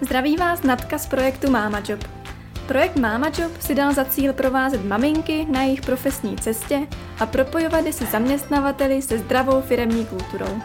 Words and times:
Zdraví 0.00 0.36
vás 0.36 0.62
Natka 0.62 0.98
z 0.98 1.06
projektu 1.06 1.50
Mama 1.50 1.82
Job. 1.88 2.04
Projekt 2.66 2.96
Mama 2.96 3.26
Job 3.38 3.60
si 3.60 3.74
dal 3.74 3.94
za 3.94 4.04
cíl 4.04 4.32
provázet 4.32 4.84
maminky 4.84 5.46
na 5.50 5.62
jejich 5.62 5.80
profesní 5.80 6.36
cestě 6.36 6.86
a 7.20 7.26
propojovat 7.26 7.86
je 7.86 7.92
se 7.92 8.06
zaměstnavateli 8.06 9.02
se 9.02 9.18
zdravou 9.18 9.60
firemní 9.60 10.06
kulturou. 10.06 10.62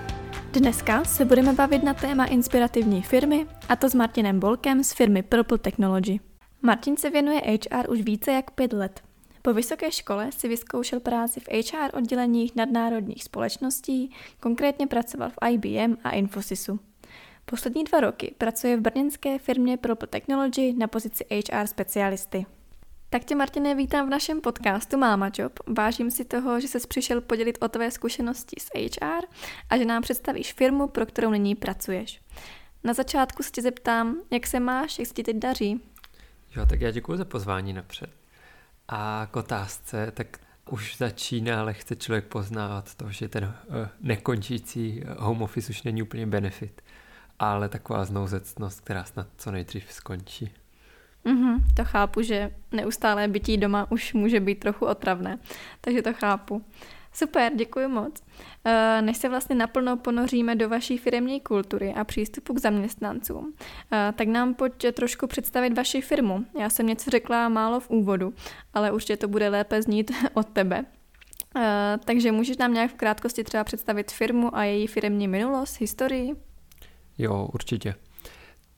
Dneska 0.51 1.03
se 1.03 1.25
budeme 1.25 1.53
bavit 1.53 1.83
na 1.83 1.93
téma 1.93 2.25
inspirativní 2.25 3.01
firmy, 3.01 3.47
a 3.69 3.75
to 3.75 3.89
s 3.89 3.93
Martinem 3.93 4.39
Bolkem 4.39 4.83
z 4.83 4.93
firmy 4.93 5.23
Purple 5.23 5.57
Technology. 5.57 6.19
Martin 6.61 6.97
se 6.97 7.09
věnuje 7.09 7.41
HR 7.41 7.91
už 7.91 8.01
více 8.01 8.31
jak 8.31 8.51
pět 8.51 8.73
let. 8.73 9.01
Po 9.41 9.53
vysoké 9.53 9.91
škole 9.91 10.31
si 10.31 10.47
vyzkoušel 10.47 10.99
práci 10.99 11.39
v 11.39 11.47
HR 11.47 11.97
odděleních 11.97 12.55
nadnárodních 12.55 13.23
společností, 13.23 14.11
konkrétně 14.39 14.87
pracoval 14.87 15.29
v 15.29 15.49
IBM 15.49 15.97
a 16.03 16.11
Infosisu. 16.11 16.79
Poslední 17.45 17.83
dva 17.83 17.99
roky 17.99 18.35
pracuje 18.37 18.77
v 18.77 18.81
brněnské 18.81 19.39
firmě 19.39 19.77
Purple 19.77 20.07
Technology 20.07 20.73
na 20.73 20.87
pozici 20.87 21.25
HR 21.31 21.67
specialisty. 21.67 22.45
Tak 23.09 23.23
tě, 23.25 23.35
Martine, 23.35 23.75
vítám 23.75 24.07
v 24.07 24.09
našem 24.09 24.41
podcastu 24.41 24.97
Máma 24.97 25.31
Job. 25.37 25.59
Vážím 25.77 26.11
si 26.11 26.25
toho, 26.25 26.59
že 26.59 26.67
jsi 26.67 26.87
přišel 26.87 27.21
podělit 27.21 27.57
o 27.61 27.67
tvé 27.67 27.91
zkušenosti 27.91 28.55
s 28.59 28.69
HR 28.75 29.25
a 29.69 29.77
že 29.77 29.85
nám 29.85 30.01
představíš 30.01 30.53
firmu, 30.53 30.87
pro 30.87 31.05
kterou 31.05 31.31
nyní 31.31 31.55
pracuješ. 31.55 32.21
Na 32.83 32.93
začátku 32.93 33.43
se 33.43 33.51
tě 33.51 33.61
zeptám, 33.61 34.15
jak 34.31 34.47
se 34.47 34.59
máš, 34.59 34.99
jak 34.99 35.07
se 35.07 35.13
ti 35.13 35.23
teď 35.23 35.35
daří? 35.37 35.81
Jo, 36.55 36.65
tak 36.65 36.81
já 36.81 36.91
děkuji 36.91 37.17
za 37.17 37.25
pozvání 37.25 37.73
napřed. 37.73 38.09
A 38.87 39.27
k 39.31 39.35
otázce, 39.35 40.11
tak 40.13 40.37
už 40.69 40.97
začíná 40.97 41.63
lehce 41.63 41.95
člověk 41.95 42.25
poznávat 42.25 42.95
to, 42.95 43.11
že 43.11 43.29
ten 43.29 43.43
uh, 43.43 43.75
nekončící 44.01 45.03
home 45.17 45.41
office 45.41 45.69
už 45.69 45.83
není 45.83 46.01
úplně 46.01 46.27
benefit 46.27 46.81
ale 47.39 47.69
taková 47.69 48.05
znouzecnost, 48.05 48.81
která 48.81 49.03
snad 49.03 49.27
co 49.37 49.51
nejdřív 49.51 49.91
skončí. 49.91 50.51
Mm-hmm, 51.25 51.57
to 51.75 51.85
chápu, 51.85 52.21
že 52.21 52.51
neustálé 52.71 53.27
bytí 53.27 53.57
doma 53.57 53.91
už 53.91 54.13
může 54.13 54.39
být 54.39 54.59
trochu 54.59 54.85
otravné, 54.85 55.39
takže 55.81 56.01
to 56.01 56.13
chápu. 56.13 56.61
Super, 57.13 57.51
děkuji 57.55 57.87
moc. 57.87 58.23
Eh, 58.65 59.01
než 59.01 59.17
se 59.17 59.29
vlastně 59.29 59.55
naplno 59.55 59.97
ponoříme 59.97 60.55
do 60.55 60.69
vaší 60.69 60.97
firmní 60.97 61.41
kultury 61.41 61.93
a 61.93 62.03
přístupu 62.03 62.53
k 62.53 62.59
zaměstnancům, 62.59 63.53
eh, 63.91 64.13
tak 64.15 64.27
nám 64.27 64.53
pojď 64.53 64.85
trošku 64.93 65.27
představit 65.27 65.77
vaši 65.77 66.01
firmu. 66.01 66.45
Já 66.59 66.69
jsem 66.69 66.87
něco 66.87 67.11
řekla 67.11 67.49
málo 67.49 67.79
v 67.79 67.89
úvodu, 67.89 68.33
ale 68.73 68.91
určitě 68.91 69.17
to 69.17 69.27
bude 69.27 69.49
lépe 69.49 69.81
znít 69.81 70.11
od 70.33 70.47
tebe. 70.47 70.85
Eh, 71.55 71.97
takže 72.05 72.31
můžeš 72.31 72.57
nám 72.57 72.73
nějak 72.73 72.91
v 72.91 72.95
krátkosti 72.95 73.43
třeba 73.43 73.63
představit 73.63 74.11
firmu 74.11 74.55
a 74.55 74.63
její 74.63 74.87
firmní 74.87 75.27
minulost, 75.27 75.79
historii? 75.79 76.35
Jo, 77.17 77.49
určitě. 77.53 77.95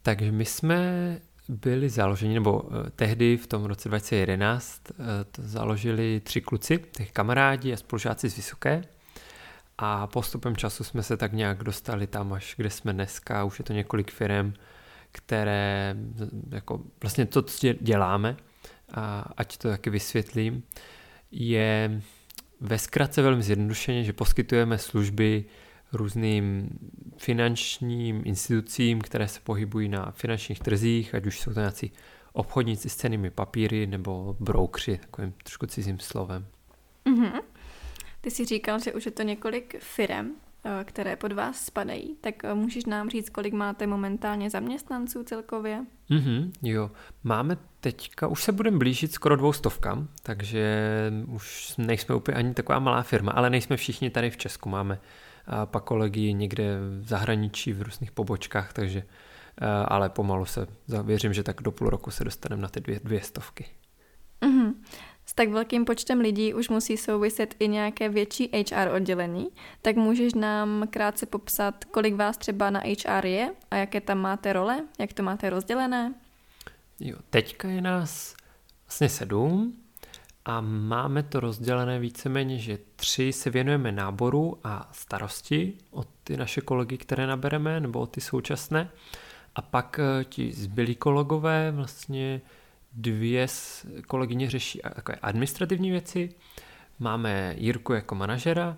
Takže 0.01 0.31
my 0.31 0.45
jsme 0.45 1.19
byli 1.49 1.89
založeni, 1.89 2.33
nebo 2.33 2.63
eh, 2.65 2.89
tehdy 2.89 3.37
v 3.37 3.47
tom 3.47 3.65
roce 3.65 3.89
2011 3.89 4.81
eh, 4.91 4.93
to 5.31 5.41
založili 5.41 6.19
tři 6.19 6.41
kluci, 6.41 6.79
těch 6.97 7.11
kamarádi 7.11 7.73
a 7.73 7.77
spolužáci 7.77 8.29
z 8.29 8.35
Vysoké. 8.35 8.83
A 9.77 10.07
postupem 10.07 10.55
času 10.55 10.83
jsme 10.83 11.03
se 11.03 11.17
tak 11.17 11.33
nějak 11.33 11.63
dostali 11.63 12.07
tam 12.07 12.33
až 12.33 12.53
kde 12.57 12.69
jsme 12.69 12.93
dneska, 12.93 13.43
už 13.43 13.59
je 13.59 13.65
to 13.65 13.73
několik 13.73 14.11
firm, 14.11 14.53
které 15.11 15.95
jako 16.49 16.81
vlastně 17.01 17.25
to, 17.25 17.41
co 17.41 17.67
děláme, 17.81 18.37
a 18.93 19.25
ať 19.37 19.57
to 19.57 19.69
taky 19.69 19.89
vysvětlím, 19.89 20.63
je 21.31 22.01
ve 22.61 22.79
zkratce 22.79 23.21
velmi 23.21 23.43
zjednodušeně, 23.43 24.03
že 24.03 24.13
poskytujeme 24.13 24.77
služby 24.77 25.45
různým 25.93 26.69
finančním 27.17 28.21
institucím, 28.25 29.01
které 29.01 29.27
se 29.27 29.39
pohybují 29.39 29.89
na 29.89 30.11
finančních 30.11 30.59
trzích, 30.59 31.15
ať 31.15 31.25
už 31.25 31.39
jsou 31.39 31.53
to 31.53 31.59
nějací 31.59 31.91
obchodníci 32.33 32.89
s 32.89 32.95
cenými 32.95 33.29
papíry 33.29 33.87
nebo 33.87 34.35
broukři, 34.39 34.97
takovým 34.97 35.33
trošku 35.43 35.65
cizím 35.65 35.99
slovem. 35.99 36.45
Mm-hmm. 37.05 37.41
Ty 38.21 38.31
jsi 38.31 38.45
říkal, 38.45 38.79
že 38.79 38.93
už 38.93 39.05
je 39.05 39.11
to 39.11 39.23
několik 39.23 39.79
firm, 39.79 40.31
eh, 40.65 40.83
které 40.83 41.15
pod 41.15 41.31
vás 41.31 41.65
spadají, 41.65 42.15
tak 42.21 42.45
eh, 42.45 42.53
můžeš 42.53 42.85
nám 42.85 43.09
říct, 43.09 43.29
kolik 43.29 43.53
máte 43.53 43.87
momentálně 43.87 44.49
zaměstnanců 44.49 45.23
celkově? 45.23 45.85
Mm-hmm, 46.09 46.51
jo, 46.61 46.91
máme 47.23 47.57
teďka, 47.79 48.27
už 48.27 48.43
se 48.43 48.51
budeme 48.51 48.77
blížit 48.77 49.13
skoro 49.13 49.35
dvou 49.35 49.53
stovkám, 49.53 50.07
takže 50.23 50.63
už 51.27 51.73
nejsme 51.77 52.15
úplně 52.15 52.37
ani 52.37 52.53
taková 52.53 52.79
malá 52.79 53.03
firma, 53.03 53.31
ale 53.31 53.49
nejsme 53.49 53.77
všichni 53.77 54.09
tady 54.09 54.29
v 54.29 54.37
Česku, 54.37 54.69
máme 54.69 54.99
pak 55.65 55.83
kolegy 55.83 56.33
někde 56.33 56.77
v 57.01 57.07
zahraničí 57.07 57.73
v 57.73 57.81
různých 57.81 58.11
pobočkách, 58.11 58.73
takže 58.73 59.03
eh, 59.61 59.65
ale 59.87 60.09
pomalu 60.09 60.45
se, 60.45 60.67
věřím, 61.03 61.33
že 61.33 61.43
tak 61.43 61.61
do 61.61 61.71
půl 61.71 61.89
roku 61.89 62.11
se 62.11 62.23
dostaneme 62.23 62.61
na 62.61 62.67
ty 62.67 62.79
dvě, 62.79 62.99
dvě 63.03 63.21
stovky. 63.21 63.65
Mm-hmm. 64.41 64.73
S 65.25 65.33
tak 65.33 65.49
velkým 65.49 65.85
počtem 65.85 66.19
lidí 66.19 66.53
už 66.53 66.69
musí 66.69 66.97
souviset 66.97 67.55
i 67.59 67.67
nějaké 67.67 68.09
větší 68.09 68.49
HR 68.53 68.87
oddělení, 68.95 69.47
tak 69.81 69.95
můžeš 69.95 70.33
nám 70.33 70.87
krátce 70.89 71.25
popsat, 71.25 71.85
kolik 71.85 72.15
vás 72.15 72.37
třeba 72.37 72.69
na 72.69 72.79
HR 72.79 73.25
je 73.25 73.53
a 73.71 73.75
jaké 73.75 74.01
tam 74.01 74.17
máte 74.17 74.53
role, 74.53 74.83
jak 74.99 75.13
to 75.13 75.23
máte 75.23 75.49
rozdělené? 75.49 76.13
Jo, 76.99 77.17
teďka 77.29 77.67
je 77.67 77.81
nás 77.81 78.35
vlastně 78.85 79.09
sedm, 79.09 79.84
a 80.45 80.61
máme 80.61 81.23
to 81.23 81.39
rozdělené 81.39 81.99
víceméně, 81.99 82.59
že 82.59 82.77
tři 82.95 83.33
se 83.33 83.49
věnujeme 83.49 83.91
náboru 83.91 84.59
a 84.63 84.89
starosti 84.91 85.73
od 85.91 86.07
ty 86.23 86.37
naše 86.37 86.61
kolegy, 86.61 86.97
které 86.97 87.27
nabereme, 87.27 87.79
nebo 87.79 87.99
od 87.99 88.11
ty 88.11 88.21
současné. 88.21 88.89
A 89.55 89.61
pak 89.61 89.99
eh, 89.99 90.23
ti 90.23 90.51
zbylí 90.53 90.95
kolegové, 90.95 91.71
vlastně 91.71 92.41
dvě 92.93 93.47
kolegyně 94.07 94.49
řeší 94.49 94.81
takové 94.95 95.17
administrativní 95.21 95.91
věci. 95.91 96.29
Máme 96.99 97.55
Jirku 97.57 97.93
jako 97.93 98.15
manažera 98.15 98.77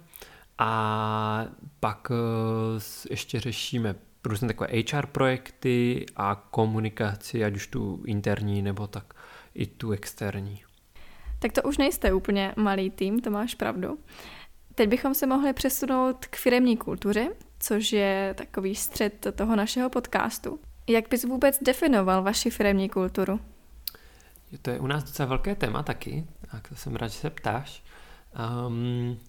a 0.57 1.45
pak 1.79 2.07
eh, 2.11 2.79
ještě 3.09 3.39
řešíme 3.39 3.95
různé 4.25 4.47
takové 4.47 4.69
HR 4.91 5.05
projekty 5.05 6.05
a 6.15 6.35
komunikaci, 6.51 7.43
ať 7.43 7.55
už 7.55 7.67
tu 7.67 8.03
interní 8.05 8.61
nebo 8.61 8.87
tak 8.87 9.13
i 9.53 9.65
tu 9.65 9.91
externí. 9.91 10.66
Tak 11.39 11.51
to 11.51 11.63
už 11.63 11.77
nejste 11.77 12.13
úplně 12.13 12.53
malý 12.57 12.89
tým, 12.89 13.21
to 13.21 13.31
máš 13.31 13.55
pravdu. 13.55 13.99
Teď 14.75 14.89
bychom 14.89 15.13
se 15.13 15.27
mohli 15.27 15.53
přesunout 15.53 16.25
k 16.25 16.35
firemní 16.35 16.77
kultuře, 16.77 17.27
což 17.59 17.91
je 17.91 18.33
takový 18.37 18.75
střed 18.75 19.27
toho 19.35 19.55
našeho 19.55 19.89
podcastu. 19.89 20.59
Jak 20.87 21.09
bys 21.09 21.23
vůbec 21.23 21.59
definoval 21.61 22.23
vaši 22.23 22.49
firemní 22.49 22.89
kulturu? 22.89 23.39
To 24.61 24.69
je 24.69 24.79
u 24.79 24.87
nás 24.87 25.03
docela 25.03 25.29
velké 25.29 25.55
téma 25.55 25.83
taky, 25.83 26.27
tak 26.51 26.69
to 26.69 26.75
jsem 26.75 26.95
rád, 26.95 27.07
že 27.07 27.19
se 27.19 27.29
ptáš. 27.29 27.83
Um, 28.67 29.19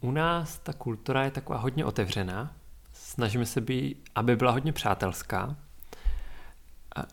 u 0.00 0.10
nás 0.10 0.58
ta 0.58 0.72
kultura 0.72 1.24
je 1.24 1.30
taková 1.30 1.58
hodně 1.58 1.84
otevřená. 1.84 2.52
Snažíme 2.92 3.46
se 3.46 3.60
být, 3.60 4.08
aby 4.14 4.36
byla 4.36 4.50
hodně 4.50 4.72
přátelská, 4.72 5.56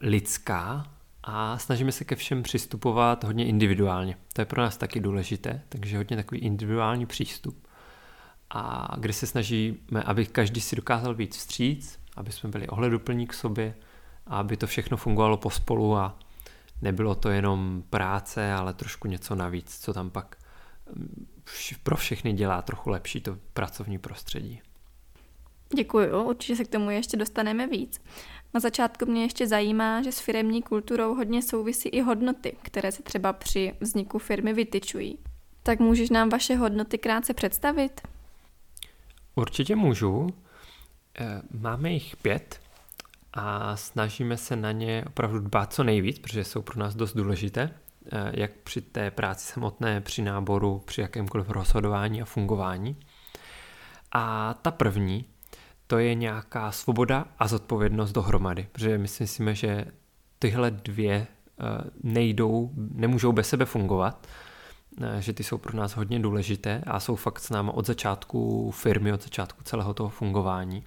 lidská 0.02 0.93
a 1.23 1.57
snažíme 1.57 1.91
se 1.91 2.06
ke 2.06 2.16
všem 2.16 2.44
přistupovat 2.44 3.23
hodně 3.23 3.45
individuálně. 3.45 4.17
To 4.34 4.41
je 4.41 4.45
pro 4.45 4.61
nás 4.61 4.78
taky 4.78 5.00
důležité, 5.00 5.61
takže 5.69 5.97
hodně 5.97 6.17
takový 6.17 6.41
individuální 6.41 7.06
přístup. 7.06 7.67
A 8.50 8.95
kde 8.97 9.13
se 9.13 9.28
snažíme, 9.28 10.03
aby 10.06 10.25
každý 10.25 10.61
si 10.61 10.75
dokázal 10.75 11.16
být 11.16 11.35
vstříc, 11.35 12.00
aby 12.16 12.31
jsme 12.31 12.50
byli 12.50 12.67
ohleduplní 12.67 13.28
k 13.28 13.34
sobě 13.34 13.75
a 14.28 14.38
aby 14.38 14.57
to 14.57 14.67
všechno 14.67 14.97
fungovalo 14.97 15.38
pospolu 15.38 15.97
a 15.97 16.19
nebylo 16.81 17.16
to 17.16 17.29
jenom 17.29 17.84
práce, 17.90 18.53
ale 18.53 18.73
trošku 18.73 19.07
něco 19.07 19.35
navíc, 19.35 19.79
co 19.79 19.94
tam 19.94 20.09
pak 20.09 20.35
mm, 20.95 21.28
pro 21.84 21.95
všechny 21.95 22.34
dělá 22.34 22.61
trochu 22.61 22.90
lepší 22.90 23.22
to 23.22 23.38
pracovní 23.53 23.97
prostředí. 23.97 24.61
Děkuju, 25.76 26.23
určitě 26.23 26.55
se 26.55 26.64
k 26.64 26.67
tomu 26.67 26.90
ještě 26.90 27.17
dostaneme 27.17 27.67
víc. 27.67 28.02
Na 28.53 28.59
začátku 28.59 29.05
mě 29.05 29.22
ještě 29.22 29.47
zajímá, 29.47 30.02
že 30.02 30.11
s 30.11 30.20
firemní 30.20 30.61
kulturou 30.61 31.16
hodně 31.16 31.41
souvisí 31.41 31.90
i 31.90 32.02
hodnoty, 32.02 32.58
které 32.61 32.91
se 32.91 33.03
třeba 33.03 33.34
při 33.34 33.73
vzniku 33.79 34.20
firmy 34.20 34.53
vytyčují. 34.53 35.17
Tak 35.64 35.79
můžeš 35.79 36.09
nám 36.09 36.29
vaše 36.29 36.55
hodnoty 36.55 36.97
krátce 36.97 37.34
představit? 37.34 38.02
Určitě 39.35 39.76
můžu. 39.76 40.28
Eh, 41.20 41.41
máme 41.59 41.91
jich 41.91 42.16
pět 42.16 42.59
a 43.34 43.78
snažíme 43.78 44.38
se 44.38 44.55
na 44.55 44.72
ně 44.72 45.03
opravdu 45.08 45.40
dbát 45.40 45.73
co 45.73 45.84
nejvíc, 45.84 46.20
protože 46.20 46.44
jsou 46.44 46.61
pro 46.61 46.79
nás 46.79 46.96
dost 46.96 47.14
důležité, 47.14 47.73
eh, 48.11 48.32
jak 48.34 48.52
při 48.53 48.82
té 48.82 49.11
práci 49.11 49.53
samotné, 49.53 50.02
při 50.02 50.22
náboru, 50.22 50.82
při 50.85 51.02
jakémkoliv 51.02 51.50
rozhodování 51.50 52.22
a 52.22 52.26
fungování. 52.26 52.97
A 54.11 54.53
ta 54.53 54.72
první 54.72 55.26
to 55.93 55.99
je 55.99 56.16
nějaká 56.16 56.72
svoboda 56.72 57.25
a 57.40 57.47
zodpovědnost 57.47 58.11
dohromady, 58.11 58.67
protože 58.72 58.97
my 58.97 59.07
si 59.07 59.23
myslíme, 59.23 59.55
že 59.55 59.85
tyhle 60.40 60.72
dvě 60.72 61.13
eh, 61.13 61.28
nejdou, 62.03 62.72
nemůžou 62.75 63.31
bez 63.31 63.49
sebe 63.49 63.66
fungovat, 63.66 64.28
eh, 65.01 65.22
že 65.22 65.34
ty 65.34 65.43
jsou 65.43 65.57
pro 65.57 65.78
nás 65.78 65.95
hodně 65.95 66.19
důležité 66.19 66.81
a 66.87 66.99
jsou 66.99 67.16
fakt 67.16 67.40
s 67.40 67.49
námi 67.49 67.72
od 67.73 67.85
začátku 67.85 68.72
firmy, 68.72 69.13
od 69.13 69.23
začátku 69.23 69.63
celého 69.63 69.93
toho 69.93 70.09
fungování. 70.09 70.84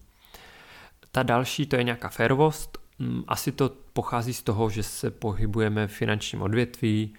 Ta 1.12 1.22
další 1.22 1.66
to 1.66 1.76
je 1.76 1.84
nějaká 1.84 2.08
férovost 2.08 2.78
mm, 2.98 3.22
asi 3.28 3.52
to 3.52 3.70
pochází 3.92 4.34
z 4.34 4.42
toho, 4.42 4.70
že 4.70 4.82
se 4.82 5.10
pohybujeme 5.10 5.86
v 5.86 5.92
finančním 5.92 6.42
odvětví, 6.42 7.14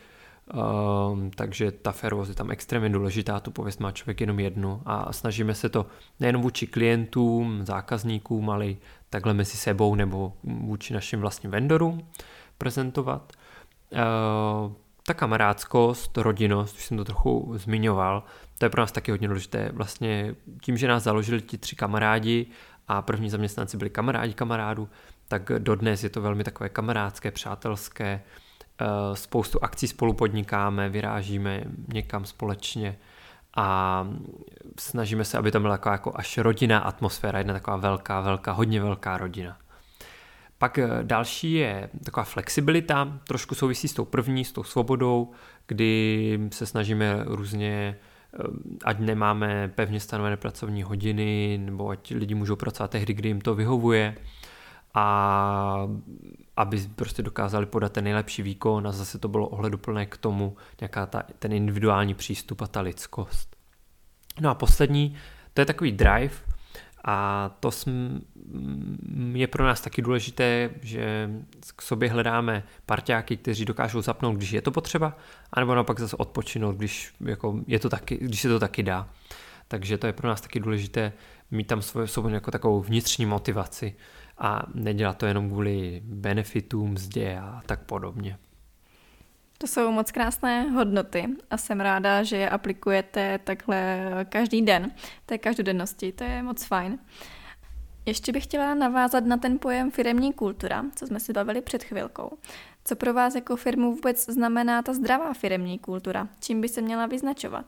Um, 0.54 1.32
takže 1.32 1.72
ta 1.72 1.92
férovost 1.92 2.30
je 2.30 2.36
tam 2.36 2.52
extrémně 2.52 2.90
důležitá, 2.90 3.40
tu 3.40 3.52
pověst 3.52 3.80
má 3.80 3.92
člověk 3.92 4.22
jenom 4.22 4.40
jednu 4.40 4.82
a 4.86 5.14
snažíme 5.14 5.56
se 5.56 5.70
to 5.70 5.86
nejen 6.20 6.38
vůči 6.38 6.68
klientům, 6.68 7.66
zákazníkům, 7.66 8.50
ale 8.50 8.68
i 8.68 8.78
takhle 9.10 9.34
mezi 9.34 9.58
sebou 9.58 9.96
nebo 9.96 10.34
vůči 10.44 10.94
našim 10.94 11.22
vlastním 11.22 11.52
vendorům 11.52 12.08
prezentovat. 12.58 13.34
Uh, 13.92 14.72
ta 15.06 15.14
kamarádskost, 15.14 16.18
rodinnost, 16.18 16.76
už 16.76 16.86
jsem 16.86 16.98
to 16.98 17.06
trochu 17.06 17.54
zmiňoval, 17.56 18.24
to 18.58 18.66
je 18.66 18.70
pro 18.70 18.82
nás 18.82 18.92
taky 18.92 19.12
hodně 19.12 19.28
důležité. 19.28 19.70
Vlastně 19.74 20.36
tím, 20.62 20.78
že 20.78 20.88
nás 20.88 21.04
založili 21.04 21.42
ti 21.42 21.58
tři 21.58 21.76
kamarádi 21.76 22.46
a 22.88 23.02
první 23.02 23.30
zaměstnanci 23.30 23.78
byli 23.78 23.90
kamarádi 23.90 24.34
kamarádů, 24.34 24.90
tak 25.28 25.52
dodnes 25.58 26.04
je 26.04 26.10
to 26.10 26.22
velmi 26.22 26.44
takové 26.44 26.70
kamarádské, 26.70 27.32
přátelské, 27.32 28.22
spoustu 29.14 29.64
akcí 29.64 29.88
spolu 29.88 30.14
podnikáme, 30.14 30.90
vyrážíme 30.90 31.64
někam 31.94 32.26
společně 32.26 32.98
a 33.56 34.08
snažíme 34.80 35.26
se, 35.26 35.38
aby 35.38 35.52
to 35.52 35.60
byla 35.60 35.78
taková 35.78 35.94
jako 35.94 36.12
až 36.16 36.38
rodinná 36.38 36.80
atmosféra, 36.80 37.38
jedna 37.38 37.54
taková 37.54 37.78
velká, 37.78 38.22
velká, 38.22 38.52
hodně 38.52 38.82
velká 38.82 39.18
rodina. 39.18 39.58
Pak 40.58 40.78
eh, 40.78 40.88
další 41.04 41.54
je 41.54 41.90
taková 42.06 42.24
flexibilita, 42.24 43.20
trošku 43.28 43.56
souvisí 43.56 43.88
s 43.88 43.94
tou 43.94 44.06
první, 44.06 44.46
s 44.46 44.52
tou 44.52 44.64
svobodou, 44.64 45.32
kdy 45.68 46.40
se 46.52 46.66
snažíme 46.66 47.24
různě, 47.26 47.98
eh, 48.34 48.38
ať 48.84 49.00
nemáme 49.00 49.72
pevně 49.76 50.00
stanovené 50.00 50.38
pracovní 50.38 50.84
hodiny, 50.84 51.60
nebo 51.62 51.90
ať 51.90 52.12
lidi 52.12 52.36
můžou 52.36 52.56
pracovat 52.56 52.92
tehdy, 52.92 53.14
kdy 53.14 53.30
jim 53.30 53.42
to 53.42 53.56
vyhovuje, 53.56 54.16
a 54.98 55.88
aby 56.58 56.82
prostě 56.96 57.24
dokázali 57.24 57.66
podat 57.66 57.92
ten 57.92 58.04
nejlepší 58.04 58.42
výkon 58.42 58.88
a 58.88 58.92
zase 58.92 59.20
to 59.20 59.28
bylo 59.28 59.48
ohleduplné 59.48 60.06
k 60.06 60.18
tomu, 60.18 60.58
nějaká 60.82 61.06
ta, 61.06 61.24
ten 61.40 61.54
individuální 61.54 62.14
přístup 62.14 62.62
a 62.62 62.68
ta 62.68 62.82
lidskost. 62.82 63.56
No 64.42 64.50
a 64.50 64.56
poslední, 64.56 65.16
to 65.54 65.62
je 65.62 65.66
takový 65.66 65.92
drive 65.92 66.36
a 67.06 67.50
to 67.60 67.72
sm, 67.72 68.22
je 69.34 69.48
pro 69.48 69.66
nás 69.66 69.82
taky 69.82 70.02
důležité, 70.02 70.70
že 70.82 71.30
k 71.76 71.82
sobě 71.82 72.10
hledáme 72.10 72.64
parťáky, 72.86 73.38
kteří 73.38 73.66
dokážou 73.66 74.02
zapnout, 74.02 74.36
když 74.36 74.52
je 74.52 74.62
to 74.62 74.72
potřeba, 74.72 75.18
anebo 75.54 75.76
naopak 75.76 76.00
zase 76.00 76.16
odpočinout, 76.16 76.76
když, 76.76 77.14
jako 77.20 77.60
je 77.68 77.80
to 77.80 77.90
taky, 77.90 78.18
když 78.18 78.42
se 78.42 78.50
to 78.50 78.60
taky 78.60 78.84
dá. 78.84 79.10
Takže 79.68 79.98
to 79.98 80.08
je 80.08 80.14
pro 80.14 80.28
nás 80.28 80.42
taky 80.42 80.60
důležité 80.60 81.14
mít 81.52 81.68
tam 81.68 81.82
svoje 81.82 82.08
sobě 82.08 82.34
jako 82.34 82.52
takovou 82.52 82.82
vnitřní 82.82 83.26
motivaci 83.26 83.96
a 84.40 84.64
nedělat 84.74 85.18
to 85.18 85.26
jenom 85.26 85.50
kvůli 85.50 86.02
benefitům, 86.06 86.92
mzdě 86.92 87.40
a 87.40 87.62
tak 87.66 87.80
podobně. 87.80 88.38
To 89.58 89.68
jsou 89.68 89.92
moc 89.92 90.12
krásné 90.12 90.70
hodnoty 90.70 91.26
a 91.50 91.58
jsem 91.58 91.80
ráda, 91.80 92.24
že 92.24 92.38
je 92.38 92.50
aplikujete 92.50 93.40
takhle 93.44 94.10
každý 94.30 94.62
den, 94.62 94.92
té 95.26 95.38
každodennosti, 95.38 96.12
to 96.12 96.24
je 96.24 96.44
moc 96.44 96.66
fajn. 96.66 97.00
Ještě 98.06 98.32
bych 98.32 98.44
chtěla 98.44 98.76
navázat 98.76 99.26
na 99.26 99.38
ten 99.38 99.60
pojem 99.60 99.92
firemní 99.92 100.34
kultura, 100.34 100.86
co 100.96 101.08
jsme 101.08 101.20
si 101.20 101.34
bavili 101.34 101.62
před 101.62 101.84
chvilkou. 101.84 102.38
Co 102.86 102.96
pro 102.96 103.14
vás 103.14 103.36
jako 103.36 103.56
firmu 103.56 103.96
vůbec 103.96 104.26
znamená 104.26 104.82
ta 104.82 104.94
zdravá 104.94 105.34
firemní 105.34 105.80
kultura? 105.80 106.28
Čím 106.40 106.62
by 106.62 106.70
se 106.70 106.82
měla 106.82 107.06
vyznačovat? 107.06 107.66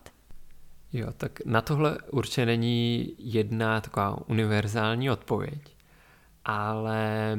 Jo, 0.94 1.08
tak 1.18 1.46
na 1.46 1.62
tohle 1.62 1.98
určitě 2.12 2.46
není 2.46 3.14
jedna 3.18 3.82
taková 3.82 4.30
univerzální 4.30 5.10
odpověď 5.10 5.79
ale 6.46 7.36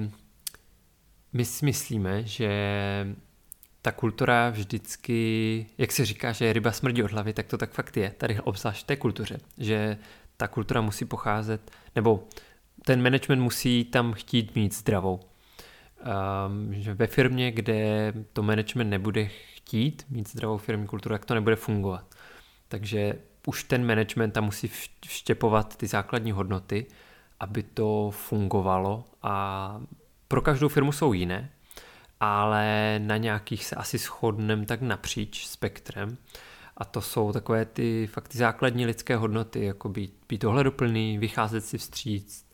my 1.32 1.44
si 1.44 1.64
myslíme, 1.64 2.22
že 2.24 2.50
ta 3.82 3.92
kultura 3.92 4.50
vždycky, 4.50 5.66
jak 5.78 5.92
se 5.92 6.04
říká, 6.04 6.32
že 6.32 6.52
ryba 6.52 6.72
smrdí 6.72 7.02
od 7.02 7.10
hlavy, 7.10 7.32
tak 7.32 7.46
to 7.46 7.58
tak 7.58 7.70
fakt 7.70 7.96
je, 7.96 8.10
tady 8.10 8.40
obzvlášť 8.40 8.82
v 8.82 8.86
té 8.86 8.96
kultuře, 8.96 9.38
že 9.58 9.98
ta 10.36 10.48
kultura 10.48 10.80
musí 10.80 11.04
pocházet, 11.04 11.70
nebo 11.96 12.28
ten 12.84 13.02
management 13.02 13.40
musí 13.40 13.84
tam 13.84 14.12
chtít 14.12 14.54
mít 14.54 14.74
zdravou. 14.74 15.20
Um, 16.46 16.74
že 16.74 16.94
ve 16.94 17.06
firmě, 17.06 17.52
kde 17.52 18.12
to 18.32 18.42
management 18.42 18.90
nebude 18.90 19.24
chtít 19.26 20.06
mít 20.10 20.28
zdravou 20.28 20.58
firmní 20.58 20.86
kulturu, 20.86 21.14
tak 21.14 21.24
to 21.24 21.34
nebude 21.34 21.56
fungovat. 21.56 22.14
Takže 22.68 23.14
už 23.46 23.64
ten 23.64 23.86
management 23.86 24.30
tam 24.30 24.44
musí 24.44 24.70
vštěpovat 25.06 25.76
ty 25.76 25.86
základní 25.86 26.32
hodnoty, 26.32 26.86
aby 27.40 27.62
to 27.62 28.10
fungovalo. 28.10 29.04
A 29.22 29.80
pro 30.28 30.42
každou 30.42 30.68
firmu 30.68 30.92
jsou 30.92 31.12
jiné, 31.12 31.50
ale 32.20 32.98
na 32.98 33.16
nějakých 33.16 33.64
se 33.64 33.76
asi 33.76 33.98
shodneme 33.98 34.66
tak 34.66 34.80
napříč 34.80 35.46
spektrem. 35.46 36.16
A 36.76 36.84
to 36.84 37.00
jsou 37.00 37.32
takové 37.32 37.64
ty 37.64 38.06
fakt 38.06 38.28
ty 38.28 38.38
základní 38.38 38.86
lidské 38.86 39.16
hodnoty, 39.16 39.64
jako 39.64 39.88
být, 39.88 40.14
být 40.28 40.44
ohleduplný, 40.44 41.18
vycházet 41.18 41.60
si 41.60 41.78
vstříc, 41.78 42.46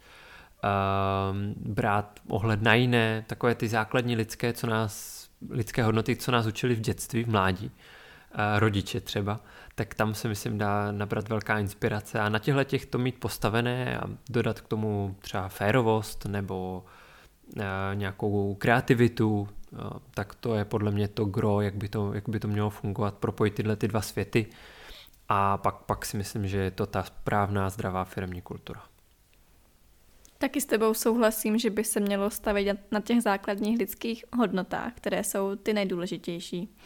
um, 1.31 1.55
brát 1.75 2.21
ohled 2.29 2.63
na 2.63 2.75
jiné, 2.75 3.25
takové 3.27 3.55
ty 3.55 3.69
základní 3.69 4.17
lidské, 4.17 4.53
co 4.53 4.67
nás, 4.67 5.27
lidské 5.51 5.83
hodnoty, 5.83 6.17
co 6.17 6.33
nás 6.33 6.47
učili 6.47 6.75
v 6.75 6.81
dětství, 6.81 7.25
v 7.25 7.29
mládí, 7.29 7.71
rodiče 8.59 9.01
třeba, 9.01 9.41
tak 9.75 9.95
tam 9.95 10.15
se 10.15 10.29
myslím 10.29 10.59
dá 10.59 10.93
nabrat 10.93 11.29
velká 11.29 11.59
inspirace 11.59 12.21
a 12.21 12.29
na 12.29 12.39
těchto 12.39 12.65
těch 12.65 12.87
to 12.87 12.99
mít 12.99 13.21
postavené 13.21 13.99
a 13.99 14.03
dodat 14.31 14.61
k 14.61 14.69
tomu 14.69 15.17
třeba 15.21 15.49
férovost 15.49 16.25
nebo 16.25 16.85
nějakou 17.95 18.55
kreativitu, 18.55 19.49
tak 20.15 20.35
to 20.35 20.55
je 20.55 20.65
podle 20.65 20.91
mě 20.91 21.09
to 21.09 21.25
gro, 21.25 21.61
jak 21.61 21.75
by 21.75 21.89
to, 21.89 22.15
jak 22.15 22.29
by 22.29 22.41
to 22.41 22.49
mělo 22.49 22.71
fungovat, 22.71 23.15
propojit 23.15 23.55
tyhle 23.55 23.77
ty 23.77 23.89
dva 23.89 24.01
světy 24.01 24.47
a 25.29 25.57
pak, 25.57 25.75
pak 25.75 26.05
si 26.05 26.17
myslím, 26.17 26.49
že 26.49 26.59
je 26.59 26.71
to 26.71 26.87
ta 26.87 27.03
správná 27.03 27.71
zdravá 27.71 28.05
firmní 28.05 28.43
kultura. 28.43 28.83
Taky 30.39 30.61
s 30.61 30.67
tebou 30.67 30.95
souhlasím, 30.95 31.59
že 31.59 31.71
by 31.71 31.85
se 31.85 32.01
mělo 32.01 32.31
stavit 32.31 32.79
na 32.91 33.01
těch 33.01 33.23
základních 33.23 33.79
lidských 33.79 34.25
hodnotách, 34.37 34.93
které 34.95 35.25
jsou 35.25 35.57
ty 35.57 35.73
nejdůležitější. 35.73 36.77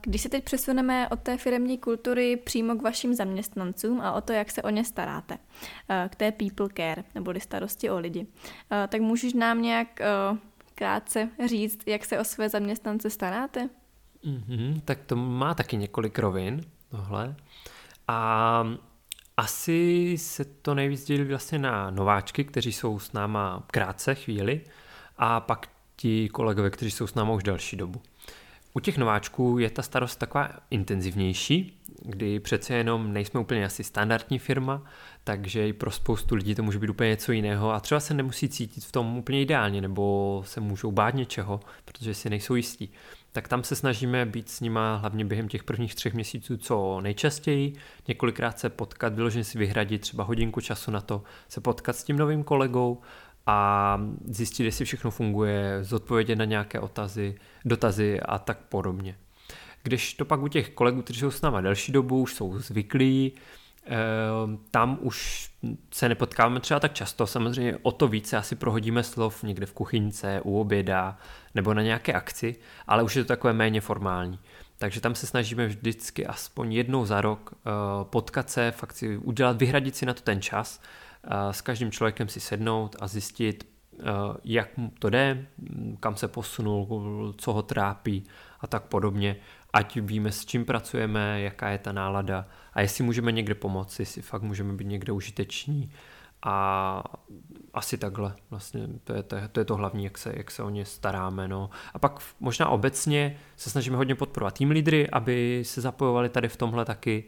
Když 0.00 0.22
se 0.22 0.28
teď 0.28 0.44
přesuneme 0.44 1.08
od 1.08 1.20
té 1.20 1.36
firmní 1.36 1.78
kultury 1.78 2.36
přímo 2.36 2.74
k 2.74 2.82
vašim 2.82 3.14
zaměstnancům 3.14 4.00
a 4.00 4.12
o 4.12 4.20
to, 4.20 4.32
jak 4.32 4.50
se 4.50 4.62
o 4.62 4.70
ně 4.70 4.84
staráte, 4.84 5.38
k 6.08 6.16
té 6.16 6.32
people 6.32 6.68
care, 6.76 7.04
neboli 7.14 7.40
starosti 7.40 7.90
o 7.90 7.98
lidi, 7.98 8.26
tak 8.88 9.00
můžeš 9.00 9.34
nám 9.34 9.62
nějak 9.62 10.00
krátce 10.74 11.28
říct, 11.46 11.78
jak 11.86 12.04
se 12.04 12.18
o 12.18 12.24
své 12.24 12.48
zaměstnance 12.48 13.10
staráte? 13.10 13.68
Mm-hmm, 14.24 14.80
tak 14.84 14.98
to 15.06 15.16
má 15.16 15.54
taky 15.54 15.76
několik 15.76 16.18
rovin, 16.18 16.60
tohle. 16.90 17.36
A 18.08 18.64
asi 19.36 20.14
se 20.18 20.44
to 20.44 20.74
nejvíc 20.74 21.04
dělí 21.04 21.24
vlastně 21.24 21.58
na 21.58 21.90
nováčky, 21.90 22.44
kteří 22.44 22.72
jsou 22.72 22.98
s 22.98 23.12
náma 23.12 23.64
krátce 23.66 24.14
chvíli 24.14 24.64
a 25.16 25.40
pak 25.40 25.68
ti 25.96 26.28
kolegové, 26.28 26.70
kteří 26.70 26.90
jsou 26.90 27.06
s 27.06 27.14
náma 27.14 27.32
už 27.32 27.42
další 27.42 27.76
dobu. 27.76 28.02
U 28.74 28.80
těch 28.80 28.98
nováčků 28.98 29.58
je 29.58 29.70
ta 29.70 29.82
starost 29.82 30.16
taková 30.16 30.50
intenzivnější, 30.70 31.80
kdy 32.02 32.40
přece 32.40 32.74
jenom 32.74 33.12
nejsme 33.12 33.40
úplně 33.40 33.64
asi 33.64 33.84
standardní 33.84 34.38
firma, 34.38 34.82
takže 35.24 35.68
i 35.68 35.72
pro 35.72 35.90
spoustu 35.90 36.34
lidí 36.34 36.54
to 36.54 36.62
může 36.62 36.78
být 36.78 36.90
úplně 36.90 37.10
něco 37.10 37.32
jiného 37.32 37.72
a 37.72 37.80
třeba 37.80 38.00
se 38.00 38.14
nemusí 38.14 38.48
cítit 38.48 38.84
v 38.84 38.92
tom 38.92 39.18
úplně 39.18 39.42
ideálně 39.42 39.80
nebo 39.80 40.42
se 40.46 40.60
můžou 40.60 40.92
bát 40.92 41.14
něčeho, 41.14 41.60
protože 41.84 42.14
si 42.14 42.30
nejsou 42.30 42.54
jistí. 42.54 42.92
Tak 43.32 43.48
tam 43.48 43.64
se 43.64 43.76
snažíme 43.76 44.26
být 44.26 44.48
s 44.50 44.60
nima 44.60 44.96
hlavně 44.96 45.24
během 45.24 45.48
těch 45.48 45.64
prvních 45.64 45.94
třech 45.94 46.14
měsíců 46.14 46.56
co 46.56 47.00
nejčastěji, 47.00 47.72
několikrát 48.08 48.58
se 48.58 48.70
potkat, 48.70 49.14
vyloženě 49.14 49.44
si 49.44 49.58
vyhradit 49.58 50.00
třeba 50.00 50.24
hodinku 50.24 50.60
času 50.60 50.90
na 50.90 51.00
to, 51.00 51.22
se 51.48 51.60
potkat 51.60 51.96
s 51.96 52.04
tím 52.04 52.16
novým 52.16 52.44
kolegou 52.44 53.00
a 53.50 54.00
zjistit, 54.24 54.64
jestli 54.64 54.84
všechno 54.84 55.10
funguje, 55.10 55.78
zodpovědět 55.82 56.36
na 56.36 56.44
nějaké 56.44 56.80
otazy, 56.80 57.34
dotazy 57.64 58.20
a 58.20 58.38
tak 58.38 58.58
podobně. 58.58 59.16
Když 59.82 60.14
to 60.14 60.24
pak 60.24 60.42
u 60.42 60.48
těch 60.48 60.70
kolegů, 60.70 61.02
kteří 61.02 61.20
jsou 61.20 61.30
s 61.30 61.42
náma 61.42 61.60
delší 61.60 61.92
dobu, 61.92 62.20
už 62.20 62.34
jsou 62.34 62.58
zvyklí, 62.58 63.32
eh, 63.86 63.90
tam 64.70 64.98
už 65.00 65.48
se 65.90 66.08
nepotkáváme 66.08 66.60
třeba 66.60 66.80
tak 66.80 66.94
často, 66.94 67.26
samozřejmě 67.26 67.78
o 67.82 67.92
to 67.92 68.08
více 68.08 68.36
asi 68.36 68.56
prohodíme 68.56 69.02
slov 69.02 69.42
někde 69.42 69.66
v 69.66 69.72
kuchyňce, 69.72 70.40
u 70.44 70.60
oběda 70.60 71.18
nebo 71.54 71.74
na 71.74 71.82
nějaké 71.82 72.12
akci, 72.12 72.56
ale 72.86 73.02
už 73.02 73.16
je 73.16 73.24
to 73.24 73.28
takové 73.28 73.52
méně 73.52 73.80
formální. 73.80 74.38
Takže 74.78 75.00
tam 75.00 75.14
se 75.14 75.26
snažíme 75.26 75.66
vždycky 75.66 76.26
aspoň 76.26 76.72
jednou 76.72 77.04
za 77.04 77.20
rok 77.20 77.54
eh, 77.54 77.70
potkat 78.02 78.50
se, 78.50 78.70
fakt 78.70 78.92
si 78.92 79.16
udělat, 79.16 79.56
vyhradit 79.56 79.96
si 79.96 80.06
na 80.06 80.14
to 80.14 80.20
ten 80.20 80.42
čas, 80.42 80.80
s 81.50 81.60
každým 81.60 81.90
člověkem 81.90 82.28
si 82.28 82.40
sednout 82.40 82.96
a 83.00 83.06
zjistit, 83.06 83.68
eh, 84.00 84.02
jak 84.44 84.76
mu 84.76 84.92
to 84.98 85.10
jde, 85.10 85.46
kam 86.00 86.16
se 86.16 86.28
posunul, 86.28 87.34
co 87.38 87.52
ho 87.52 87.62
trápí 87.62 88.24
a 88.60 88.66
tak 88.66 88.82
podobně. 88.82 89.36
Ať 89.72 89.96
víme, 89.96 90.32
s 90.32 90.46
čím 90.46 90.64
pracujeme, 90.64 91.40
jaká 91.40 91.68
je 91.68 91.78
ta 91.78 91.92
nálada 91.92 92.46
a 92.72 92.80
jestli 92.80 93.04
můžeme 93.04 93.32
někde 93.32 93.54
pomoci, 93.54 94.02
jestli 94.02 94.22
fakt 94.22 94.42
můžeme 94.42 94.72
být 94.72 94.88
někde 94.88 95.12
užiteční 95.12 95.90
A 96.42 97.04
asi 97.74 97.98
takhle, 97.98 98.34
vlastně 98.50 98.88
to 99.04 99.14
je 99.14 99.22
to, 99.22 99.36
to, 99.52 99.60
je 99.60 99.64
to 99.64 99.76
hlavní, 99.76 100.04
jak 100.04 100.18
se, 100.18 100.32
jak 100.36 100.50
se 100.50 100.62
o 100.62 100.70
ně 100.70 100.84
staráme. 100.84 101.48
No. 101.48 101.70
A 101.94 101.98
pak 101.98 102.20
možná 102.40 102.68
obecně 102.68 103.38
se 103.56 103.70
snažíme 103.70 103.96
hodně 103.96 104.14
podporovat 104.14 104.54
tým 104.54 104.70
lídry, 104.70 105.10
aby 105.10 105.62
se 105.66 105.80
zapojovali 105.80 106.28
tady 106.28 106.48
v 106.48 106.56
tomhle 106.56 106.84
taky 106.84 107.24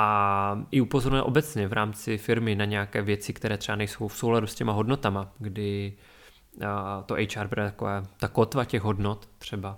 a 0.00 0.58
i 0.70 0.80
upozorňuje 0.80 1.22
obecně 1.22 1.68
v 1.68 1.72
rámci 1.72 2.18
firmy 2.18 2.54
na 2.54 2.64
nějaké 2.64 3.02
věci, 3.02 3.32
které 3.32 3.56
třeba 3.56 3.76
nejsou 3.76 4.08
v 4.08 4.16
souladu 4.16 4.46
s 4.46 4.54
těma 4.54 4.72
hodnotama, 4.72 5.32
kdy 5.38 5.96
to 7.06 7.14
HR 7.14 7.46
bude 7.46 7.64
taková 7.64 8.02
ta 8.16 8.28
kotva 8.28 8.64
těch 8.64 8.82
hodnot 8.82 9.28
třeba. 9.38 9.76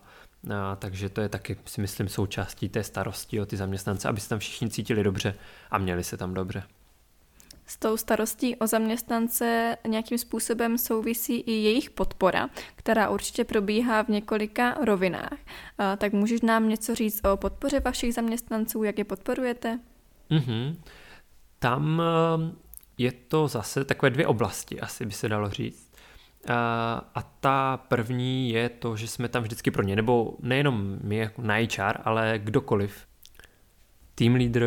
A, 0.55 0.77
takže 0.77 1.09
to 1.09 1.21
je 1.21 1.29
taky, 1.29 1.57
si 1.65 1.81
myslím, 1.81 2.09
součástí 2.09 2.69
té 2.69 2.83
starosti 2.83 3.41
o 3.41 3.47
ty 3.47 3.57
zaměstnance, 3.57 4.09
aby 4.09 4.21
se 4.21 4.29
tam 4.29 4.39
všichni 4.39 4.71
cítili 4.71 5.03
dobře 5.03 5.35
a 5.71 5.79
měli 5.79 6.05
se 6.05 6.17
tam 6.17 6.35
dobře. 6.35 6.63
S 7.67 7.77
tou 7.77 7.97
starostí 7.97 8.57
o 8.57 8.67
zaměstnance 8.67 9.77
nějakým 9.87 10.19
způsobem 10.19 10.79
souvisí 10.79 11.41
i 11.41 11.53
jejich 11.53 11.91
podpora, 11.91 12.49
která 12.77 13.11
určitě 13.11 13.45
probíhá 13.45 14.03
v 14.03 14.09
několika 14.09 14.75
rovinách. 14.85 15.39
A, 15.79 15.97
tak 15.97 16.13
můžeš 16.13 16.41
nám 16.41 16.69
něco 16.69 16.95
říct 16.95 17.21
o 17.25 17.37
podpoře 17.37 17.81
vašich 17.81 18.15
zaměstnanců, 18.15 18.83
jak 18.83 18.99
je 18.99 19.05
podporujete? 19.05 19.79
Mm-hmm. 20.31 20.77
Tam 21.59 22.03
eh, 22.03 22.57
je 22.99 23.13
to 23.13 23.49
zase 23.49 23.85
takové 23.85 24.11
dvě 24.11 24.27
oblasti, 24.27 24.81
asi 24.81 25.07
by 25.07 25.13
se 25.13 25.29
dalo 25.29 25.51
říct. 25.51 25.91
A 27.15 27.23
ta 27.41 27.77
první 27.77 28.51
je 28.51 28.69
to, 28.69 28.97
že 28.97 29.09
jsme 29.09 29.29
tam 29.29 29.43
vždycky 29.43 29.71
pro 29.71 29.83
ně, 29.83 29.97
nebo 29.97 30.37
nejenom 30.41 30.99
my 31.03 31.17
jako 31.17 31.43
na 31.43 31.55
HR, 31.55 31.97
ale 32.05 32.39
kdokoliv. 32.39 33.07
Team 34.15 34.35
leader, 34.35 34.65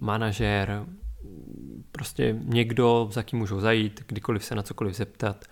manažer, 0.00 0.86
prostě 1.92 2.36
někdo, 2.44 3.08
za 3.12 3.22
kým 3.22 3.38
můžou 3.38 3.60
zajít, 3.60 4.04
kdykoliv 4.06 4.44
se 4.44 4.54
na 4.54 4.62
cokoliv 4.62 4.94
zeptat, 4.94 5.44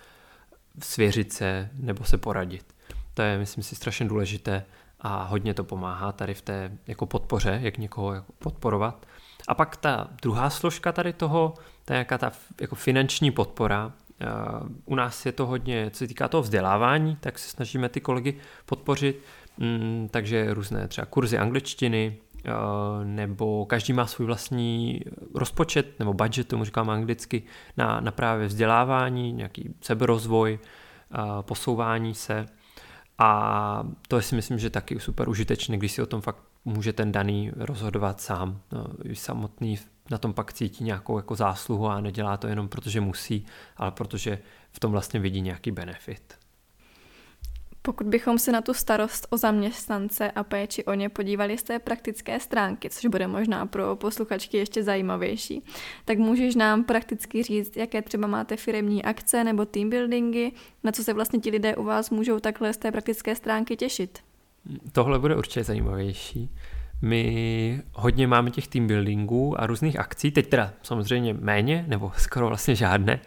svěřit 0.83 1.33
se 1.33 1.71
nebo 1.73 2.05
se 2.05 2.19
poradit. 2.19 2.75
To 3.15 3.23
je, 3.23 3.39
myslím 3.39 3.65
si, 3.65 3.75
strašně 3.75 4.07
důležité 4.07 4.65
a 5.01 5.25
hodně 5.25 5.55
to 5.55 5.65
pomáhá 5.65 6.13
tady 6.13 6.35
v 6.35 6.43
té 6.43 6.79
jako 6.87 7.07
podpoře, 7.07 7.59
jak 7.63 7.79
někoho 7.79 8.15
jako 8.15 8.33
podporovat. 8.39 9.07
A 9.49 9.55
pak 9.55 9.77
ta 9.77 10.09
druhá 10.23 10.51
složka 10.51 10.93
tady 10.93 11.13
toho, 11.13 11.55
ta 11.85 11.95
nějaká 11.95 12.19
ta 12.19 12.33
jako 12.61 12.75
finanční 12.75 13.31
podpora, 13.31 13.93
u 14.85 14.95
nás 14.95 15.27
je 15.27 15.33
to 15.33 15.47
hodně, 15.47 15.91
co 15.91 15.99
se 15.99 16.07
týká 16.07 16.29
toho 16.29 16.43
vzdělávání, 16.43 17.17
tak 17.21 17.39
se 17.39 17.49
snažíme 17.49 17.89
ty 17.89 18.01
kolegy 18.01 18.37
podpořit, 18.67 19.21
mm, 19.59 20.09
takže 20.11 20.55
různé 20.55 20.89
třeba 20.89 21.07
kurzy 21.07 21.39
angličtiny, 21.39 22.17
nebo 23.05 23.67
každý 23.67 23.93
má 23.93 24.07
svůj 24.07 24.27
vlastní 24.27 25.01
rozpočet 25.35 25.99
nebo 25.99 26.15
budget, 26.15 26.49
tomu 26.49 26.65
říkám 26.65 26.91
anglicky, 26.91 27.43
na, 27.77 28.01
na 28.01 28.11
právě 28.11 28.47
vzdělávání, 28.47 29.33
nějaký 29.33 29.75
seberozvoj, 29.81 30.59
posouvání 31.41 32.15
se. 32.15 32.47
A 33.19 33.83
to 34.09 34.23
si 34.23 34.35
myslím, 34.35 34.59
že 34.59 34.71
taky 34.71 35.01
super 35.01 35.29
užitečné, 35.29 35.77
když 35.77 35.93
si 35.93 36.03
o 36.03 36.07
tom 36.07 36.21
fakt 36.21 36.45
může 36.65 36.93
ten 36.93 37.13
daný 37.13 37.51
rozhodovat 37.57 38.21
sám. 38.21 38.61
No, 38.73 38.87
samotný 39.13 39.79
na 40.11 40.19
tom 40.19 40.33
pak 40.33 40.53
cítí 40.53 40.85
nějakou 40.85 41.17
jako 41.17 41.35
zásluhu 41.35 41.87
a 41.87 42.01
nedělá 42.01 42.37
to 42.37 42.47
jenom 42.47 42.69
protože 42.69 43.01
musí, 43.01 43.47
ale 43.77 43.91
protože 43.91 44.39
v 44.73 44.81
tom 44.81 44.93
vlastně 44.93 45.21
vidí 45.21 45.41
nějaký 45.41 45.71
benefit. 45.71 46.35
Pokud 47.85 48.07
bychom 48.07 48.39
se 48.39 48.53
na 48.53 48.61
tu 48.61 48.75
starost 48.75 49.27
o 49.31 49.37
zaměstnance 49.37 50.31
a 50.31 50.45
péči 50.45 50.85
o 50.85 50.95
ně 50.95 51.09
podívali 51.09 51.59
z 51.59 51.63
té 51.63 51.79
praktické 51.79 52.41
stránky, 52.41 52.91
což 52.91 53.07
bude 53.07 53.27
možná 53.27 53.67
pro 53.67 53.97
posluchačky 53.97 54.57
ještě 54.57 54.83
zajímavější, 54.83 55.65
tak 56.05 56.19
můžeš 56.19 56.55
nám 56.55 56.85
prakticky 56.85 57.43
říct, 57.43 57.77
jaké 57.77 58.03
třeba 58.03 58.27
máte 58.27 58.57
firemní 58.57 59.05
akce 59.05 59.45
nebo 59.45 59.65
team 59.67 59.91
buildingy, 59.91 60.53
na 60.85 60.93
co 60.93 61.05
se 61.05 61.13
vlastně 61.13 61.39
ti 61.39 61.51
lidé 61.51 61.77
u 61.77 61.85
vás 61.85 62.11
můžou 62.11 62.41
takhle 62.41 62.73
z 62.73 62.77
té 62.77 62.93
praktické 62.93 63.35
stránky 63.35 63.77
těšit? 63.77 64.32
Tohle 64.93 65.19
bude 65.19 65.37
určitě 65.37 65.65
zajímavější. 65.65 66.51
My 67.03 67.83
hodně 67.93 68.27
máme 68.27 68.51
těch 68.51 68.69
team 68.69 68.87
buildingů 68.87 69.61
a 69.61 69.67
různých 69.67 69.99
akcí, 69.99 70.31
teď 70.31 70.49
teda 70.49 70.73
samozřejmě 70.83 71.35
méně, 71.35 71.85
nebo 71.89 72.13
skoro 72.17 72.49
vlastně 72.49 72.75
žádné, 72.75 73.21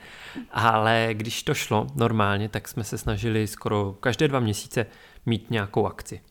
ale 0.51 1.09
když 1.11 1.43
to 1.43 1.53
šlo 1.53 1.87
normálně, 1.95 2.49
tak 2.49 2.67
jsme 2.67 2.83
se 2.83 2.97
snažili 2.97 3.47
skoro 3.47 3.95
každé 3.99 4.27
dva 4.27 4.39
měsíce 4.39 4.85
mít 5.25 5.51
nějakou 5.51 5.87
akci. 5.87 6.21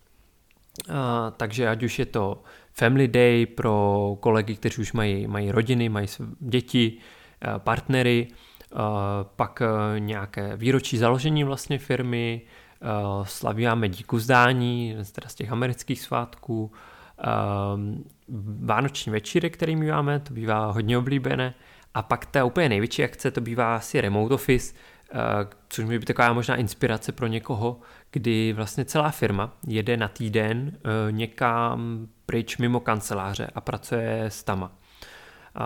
A, 0.89 1.31
takže 1.31 1.69
ať 1.69 1.83
už 1.83 1.99
je 1.99 2.07
to 2.07 2.43
Family 2.73 3.09
Day 3.09 3.47
pro 3.47 4.17
kolegy, 4.21 4.55
kteří 4.57 4.83
už 4.83 4.93
mají, 4.93 5.27
mají 5.27 5.51
rodiny, 5.51 5.89
mají 5.89 6.09
děti, 6.41 6.99
partnery, 7.59 8.29
pak 9.37 9.63
nějaké 9.99 10.57
výročí 10.57 10.99
založení 10.99 11.45
vlastně 11.45 11.79
firmy, 11.79 12.43
slavíváme 13.23 13.89
díku 13.89 14.19
zdání, 14.19 14.97
teda 15.13 15.29
z 15.29 15.35
těch 15.35 15.53
amerických 15.53 16.01
svátků, 16.01 16.73
um, 17.75 18.05
vánoční 18.65 19.13
večíry, 19.13 19.51
který 19.51 19.77
my 19.77 19.91
máme, 19.91 20.21
to 20.21 20.35
bývá 20.35 20.71
hodně 20.71 20.99
oblíbené. 20.99 21.55
A 21.95 22.03
pak 22.03 22.27
ta 22.27 22.45
úplně 22.45 22.69
největší 22.69 23.05
akce, 23.05 23.31
to 23.31 23.41
bývá 23.41 23.77
asi 23.77 24.01
Remote 24.01 24.35
Office, 24.35 24.75
uh, 25.15 25.21
což 25.69 25.85
může 25.85 25.99
být 25.99 26.07
taková 26.07 26.33
možná 26.33 26.57
inspirace 26.57 27.13
pro 27.13 27.27
někoho, 27.27 27.81
kdy 28.11 28.53
vlastně 28.53 28.85
celá 28.85 29.11
firma 29.11 29.53
jede 29.67 29.97
na 29.97 30.09
týden 30.09 30.79
někam 31.11 32.09
pryč 32.27 32.59
mimo 32.59 32.81
kanceláře 32.81 33.51
a 33.55 33.61
pracuje 33.61 34.25
s 34.25 34.45
tama. 34.45 34.73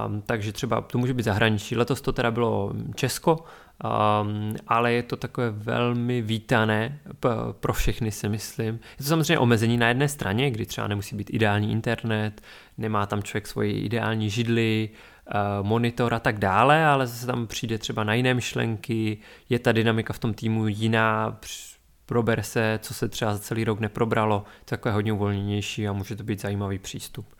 Um, 0.07 0.23
takže 0.23 0.53
třeba 0.53 0.81
to 0.81 0.99
může 0.99 1.15
být 1.15 1.23
zahraničí. 1.23 1.77
Letos 1.77 2.01
to 2.01 2.13
teda 2.13 2.31
bylo 2.31 2.73
Česko, 2.95 3.33
um, 3.37 4.57
ale 4.67 4.93
je 4.93 5.03
to 5.03 5.17
takové 5.17 5.51
velmi 5.51 6.23
vítané 6.23 7.01
p- 7.21 7.29
pro 7.61 7.73
všechny, 7.73 8.11
si 8.11 8.29
myslím. 8.29 8.75
Je 8.75 8.97
to 8.97 9.05
samozřejmě 9.05 9.39
omezení 9.39 9.77
na 9.77 9.89
jedné 9.89 10.09
straně, 10.09 10.51
kdy 10.51 10.67
třeba 10.67 10.87
nemusí 10.87 11.17
být 11.17 11.31
ideální 11.35 11.73
internet, 11.73 12.41
nemá 12.79 13.07
tam 13.07 13.23
člověk 13.23 13.47
svoji 13.47 13.73
ideální 13.73 14.31
židli, 14.31 14.91
uh, 14.91 15.67
monitor 15.67 16.15
a 16.15 16.21
tak 16.21 16.39
dále, 16.39 16.87
ale 16.87 17.07
zase 17.07 17.27
tam 17.27 17.47
přijde 17.47 17.79
třeba 17.79 18.05
na 18.05 18.15
jiné 18.15 18.35
myšlenky, 18.35 19.19
je 19.49 19.59
ta 19.59 19.73
dynamika 19.73 20.13
v 20.13 20.19
tom 20.19 20.35
týmu 20.35 20.67
jiná, 20.67 21.39
prober 22.07 22.43
se, 22.43 22.79
co 22.83 22.95
se 22.95 23.09
třeba 23.09 23.33
za 23.33 23.39
celý 23.39 23.65
rok 23.65 23.81
neprobralo, 23.81 24.45
takové 24.65 24.95
hodně 24.95 25.13
uvolněnější 25.13 25.89
a 25.89 25.93
může 25.93 26.17
to 26.17 26.25
být 26.25 26.41
zajímavý 26.41 26.79
přístup. 26.79 27.35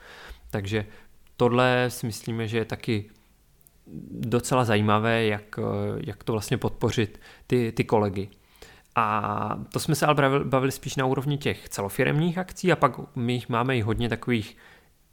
Takže 0.51 0.85
tohle 1.39 1.85
si 1.89 2.07
myslíme, 2.07 2.49
že 2.49 2.59
je 2.59 2.65
taky 2.65 3.11
docela 4.11 4.65
zajímavé, 4.65 5.25
jak, 5.25 5.59
jak 6.07 6.25
to 6.25 6.33
vlastně 6.33 6.59
podpořit 6.59 7.21
ty, 7.47 7.73
ty 7.73 7.85
kolegy. 7.85 8.29
A 8.95 9.59
to 9.73 9.81
jsme 9.81 9.95
se 9.95 10.07
ale 10.07 10.45
bavili 10.45 10.73
spíš 10.73 10.97
na 10.97 11.07
úrovni 11.07 11.39
těch 11.39 11.69
celofiremních 11.69 12.39
akcí 12.39 12.73
a 12.73 12.77
pak 12.77 13.17
my 13.17 13.33
jich 13.33 13.49
máme 13.49 13.77
i 13.77 13.81
hodně 13.81 14.09
takových 14.09 14.57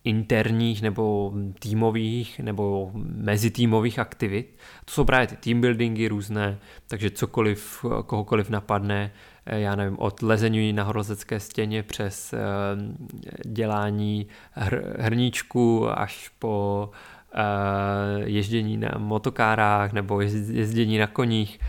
interních 0.03 0.81
nebo 0.81 1.33
týmových 1.59 2.39
nebo 2.39 2.91
mezitýmových 3.03 3.99
aktivit. 3.99 4.57
To 4.85 4.91
jsou 4.91 5.05
právě 5.05 5.27
ty 5.27 5.35
team 5.35 5.61
buildingy 5.61 6.07
různé, 6.07 6.59
takže 6.87 7.09
cokoliv, 7.09 7.85
kohokoliv 8.05 8.49
napadne, 8.49 9.11
já 9.45 9.75
nevím, 9.75 9.99
od 9.99 10.21
lezení 10.21 10.73
na 10.73 10.83
horozecké 10.83 11.39
stěně 11.39 11.83
přes 11.83 12.33
eh, 12.33 12.39
dělání 13.45 14.27
hr, 14.51 14.95
hrníčku 14.99 15.89
až 15.99 16.29
po 16.39 16.89
eh, 17.33 17.39
ježdění 18.25 18.77
na 18.77 18.91
motokárách 18.97 19.93
nebo 19.93 20.21
jezdění 20.21 20.97
na 20.97 21.07
koních, 21.07 21.59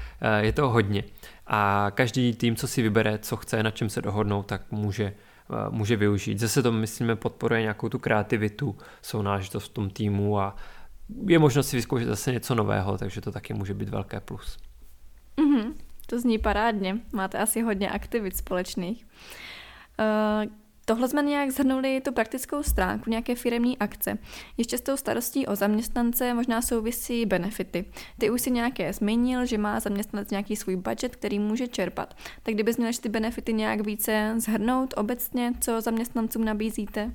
je 0.40 0.52
to 0.52 0.68
hodně. 0.68 1.04
A 1.46 1.90
každý 1.94 2.34
tým, 2.34 2.56
co 2.56 2.68
si 2.68 2.82
vybere, 2.82 3.18
co 3.18 3.36
chce, 3.36 3.62
na 3.62 3.70
čem 3.70 3.88
se 3.88 4.02
dohodnou, 4.02 4.42
tak 4.42 4.62
může 4.70 5.12
může 5.70 5.96
využít. 5.96 6.38
Zase 6.38 6.62
to, 6.62 6.72
myslíme, 6.72 7.16
podporuje 7.16 7.60
nějakou 7.60 7.88
tu 7.88 7.98
kreativitu, 7.98 8.76
sounáležitost 9.02 9.70
v 9.70 9.74
tom 9.74 9.90
týmu 9.90 10.40
a 10.40 10.56
je 11.26 11.38
možnost 11.38 11.68
si 11.68 11.76
vyzkoušet 11.76 12.08
zase 12.08 12.32
něco 12.32 12.54
nového, 12.54 12.98
takže 12.98 13.20
to 13.20 13.32
taky 13.32 13.54
může 13.54 13.74
být 13.74 13.88
velké 13.88 14.20
plus. 14.20 14.58
Mm-hmm, 15.36 15.72
to 16.06 16.20
zní 16.20 16.38
parádně. 16.38 17.00
Máte 17.12 17.38
asi 17.38 17.62
hodně 17.62 17.90
aktivit 17.90 18.36
společných. 18.36 19.06
Uh, 19.98 20.52
Tohle 20.88 21.08
jsme 21.08 21.22
nějak 21.22 21.50
zhrnuli 21.50 22.00
tu 22.00 22.12
praktickou 22.12 22.62
stránku, 22.62 23.10
nějaké 23.10 23.34
firemní 23.34 23.78
akce. 23.78 24.18
Ještě 24.56 24.78
s 24.78 24.80
tou 24.80 24.96
starostí 24.96 25.46
o 25.46 25.56
zaměstnance 25.56 26.34
možná 26.34 26.62
souvisí 26.62 27.26
benefity. 27.26 27.84
Ty 28.18 28.30
už 28.30 28.42
si 28.42 28.50
nějaké 28.50 28.92
zmínil, 28.92 29.46
že 29.46 29.58
má 29.58 29.80
zaměstnanec 29.80 30.30
nějaký 30.30 30.56
svůj 30.56 30.76
budget, 30.76 31.16
který 31.16 31.38
může 31.38 31.68
čerpat. 31.68 32.16
Tak 32.42 32.54
kdybys 32.54 32.76
měl 32.76 32.92
ty 33.00 33.08
benefity 33.08 33.52
nějak 33.52 33.80
více 33.80 34.34
zhrnout 34.36 34.94
obecně, 34.96 35.52
co 35.60 35.80
zaměstnancům 35.80 36.44
nabízíte? 36.44 37.12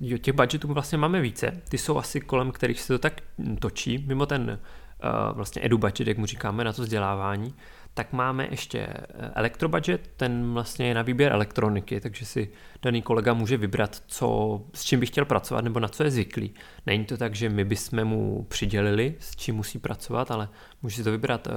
Jo, 0.00 0.18
těch 0.18 0.34
budgetů 0.34 0.68
vlastně 0.68 0.98
máme 0.98 1.20
více. 1.20 1.62
Ty 1.68 1.78
jsou 1.78 1.98
asi 1.98 2.20
kolem, 2.20 2.52
kterých 2.52 2.80
se 2.80 2.88
to 2.88 2.98
tak 2.98 3.20
točí. 3.60 4.04
Mimo 4.06 4.26
ten 4.26 4.58
uh, 5.04 5.36
vlastně 5.36 5.62
edu 5.64 5.78
budget, 5.78 6.08
jak 6.08 6.18
mu 6.18 6.26
říkáme, 6.26 6.64
na 6.64 6.72
to 6.72 6.82
vzdělávání, 6.82 7.54
tak 7.98 8.12
máme 8.12 8.48
ještě 8.50 8.78
eh, 8.78 9.04
elektrobudget, 9.34 10.10
ten 10.16 10.52
vlastně 10.52 10.86
je 10.86 10.94
na 10.94 11.02
výběr 11.02 11.32
elektroniky, 11.32 12.00
takže 12.00 12.26
si 12.26 12.48
daný 12.82 13.02
kolega 13.02 13.34
může 13.34 13.56
vybrat, 13.56 14.02
co, 14.06 14.60
s 14.74 14.84
čím 14.84 15.00
by 15.00 15.06
chtěl 15.06 15.24
pracovat 15.24 15.64
nebo 15.64 15.80
na 15.80 15.88
co 15.88 16.04
je 16.04 16.10
zvyklý. 16.10 16.54
Není 16.86 17.04
to 17.04 17.16
tak, 17.16 17.34
že 17.34 17.48
my 17.48 17.64
bychom 17.64 18.04
mu 18.04 18.46
přidělili, 18.48 19.14
s 19.18 19.36
čím 19.36 19.56
musí 19.56 19.78
pracovat, 19.78 20.30
ale 20.30 20.48
může 20.82 20.96
si 20.96 21.04
to 21.04 21.10
vybrat 21.10 21.46
uh, 21.46 21.52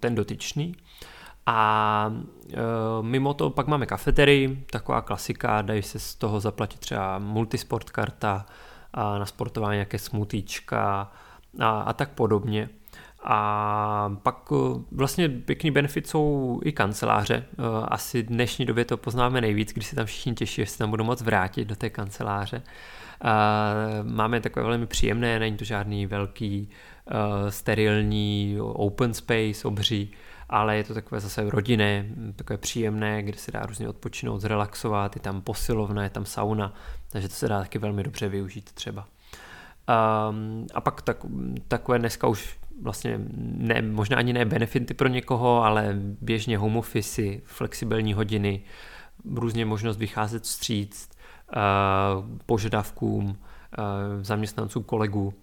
ten 0.00 0.14
dotyčný. 0.14 0.74
A 1.46 2.12
e, 2.52 2.56
mimo 3.02 3.34
to 3.34 3.50
pak 3.50 3.66
máme 3.66 3.86
kafeterii, 3.86 4.64
taková 4.70 5.00
klasika, 5.00 5.62
dají 5.62 5.82
se 5.82 5.98
z 5.98 6.14
toho 6.14 6.40
zaplatit 6.40 6.80
třeba 6.80 7.18
multisport 7.18 7.90
karta 7.90 8.46
a 8.92 9.18
na 9.18 9.26
sportování 9.26 9.76
nějaké 9.76 9.98
smutíčka 9.98 11.12
a, 11.60 11.80
a 11.80 11.92
tak 11.92 12.10
podobně. 12.10 12.68
A 13.24 14.16
pak 14.22 14.48
e, 14.52 14.54
vlastně 14.92 15.28
pěkný 15.28 15.70
benefit 15.70 16.06
jsou 16.06 16.60
i 16.64 16.72
kanceláře. 16.72 17.34
E, 17.34 17.44
asi 17.88 18.22
dnešní 18.22 18.66
době 18.66 18.84
to 18.84 18.96
poznáme 18.96 19.40
nejvíc, 19.40 19.72
když 19.72 19.86
se 19.86 19.96
tam 19.96 20.06
všichni 20.06 20.34
těší, 20.34 20.62
že 20.62 20.66
se 20.66 20.78
tam 20.78 20.90
budou 20.90 21.04
moc 21.04 21.22
vrátit 21.22 21.64
do 21.64 21.76
té 21.76 21.90
kanceláře. 21.90 22.62
Máme 24.02 24.40
takové 24.40 24.66
velmi 24.66 24.86
příjemné, 24.86 25.38
není 25.38 25.56
to 25.56 25.64
žádný 25.64 26.06
velký 26.06 26.70
sterilní 27.48 28.56
open 28.60 29.14
space, 29.14 29.68
obří, 29.68 30.10
ale 30.48 30.76
je 30.76 30.84
to 30.84 30.94
takové 30.94 31.20
zase 31.20 31.50
rodinné, 31.50 32.06
takové 32.36 32.56
příjemné, 32.56 33.22
kde 33.22 33.38
se 33.38 33.52
dá 33.52 33.66
různě 33.66 33.88
odpočinout, 33.88 34.40
zrelaxovat, 34.40 35.16
je 35.16 35.22
tam 35.22 35.40
posilovna, 35.40 36.02
je 36.02 36.10
tam 36.10 36.24
sauna, 36.24 36.74
takže 37.08 37.28
to 37.28 37.34
se 37.34 37.48
dá 37.48 37.60
taky 37.60 37.78
velmi 37.78 38.02
dobře 38.02 38.28
využít 38.28 38.72
třeba. 38.72 39.08
Um, 40.30 40.66
a 40.74 40.80
pak 40.80 41.02
tak, 41.02 41.16
takové 41.68 41.98
dneska 41.98 42.26
už 42.26 42.58
vlastně 42.82 43.20
ne, 43.56 43.82
možná 43.82 44.16
ani 44.16 44.32
ne 44.32 44.44
benefity 44.44 44.94
pro 44.94 45.08
někoho, 45.08 45.64
ale 45.64 45.96
běžně 46.20 46.58
home 46.58 46.76
office, 46.76 47.22
flexibilní 47.44 48.14
hodiny, 48.14 48.62
různě 49.34 49.64
možnost 49.64 49.96
vycházet 49.96 50.42
vstříc 50.42 51.10
uh, 51.56 52.38
požadavkům 52.46 53.26
uh, 53.26 53.34
zaměstnanců, 54.22 54.82
kolegů. 54.82 55.34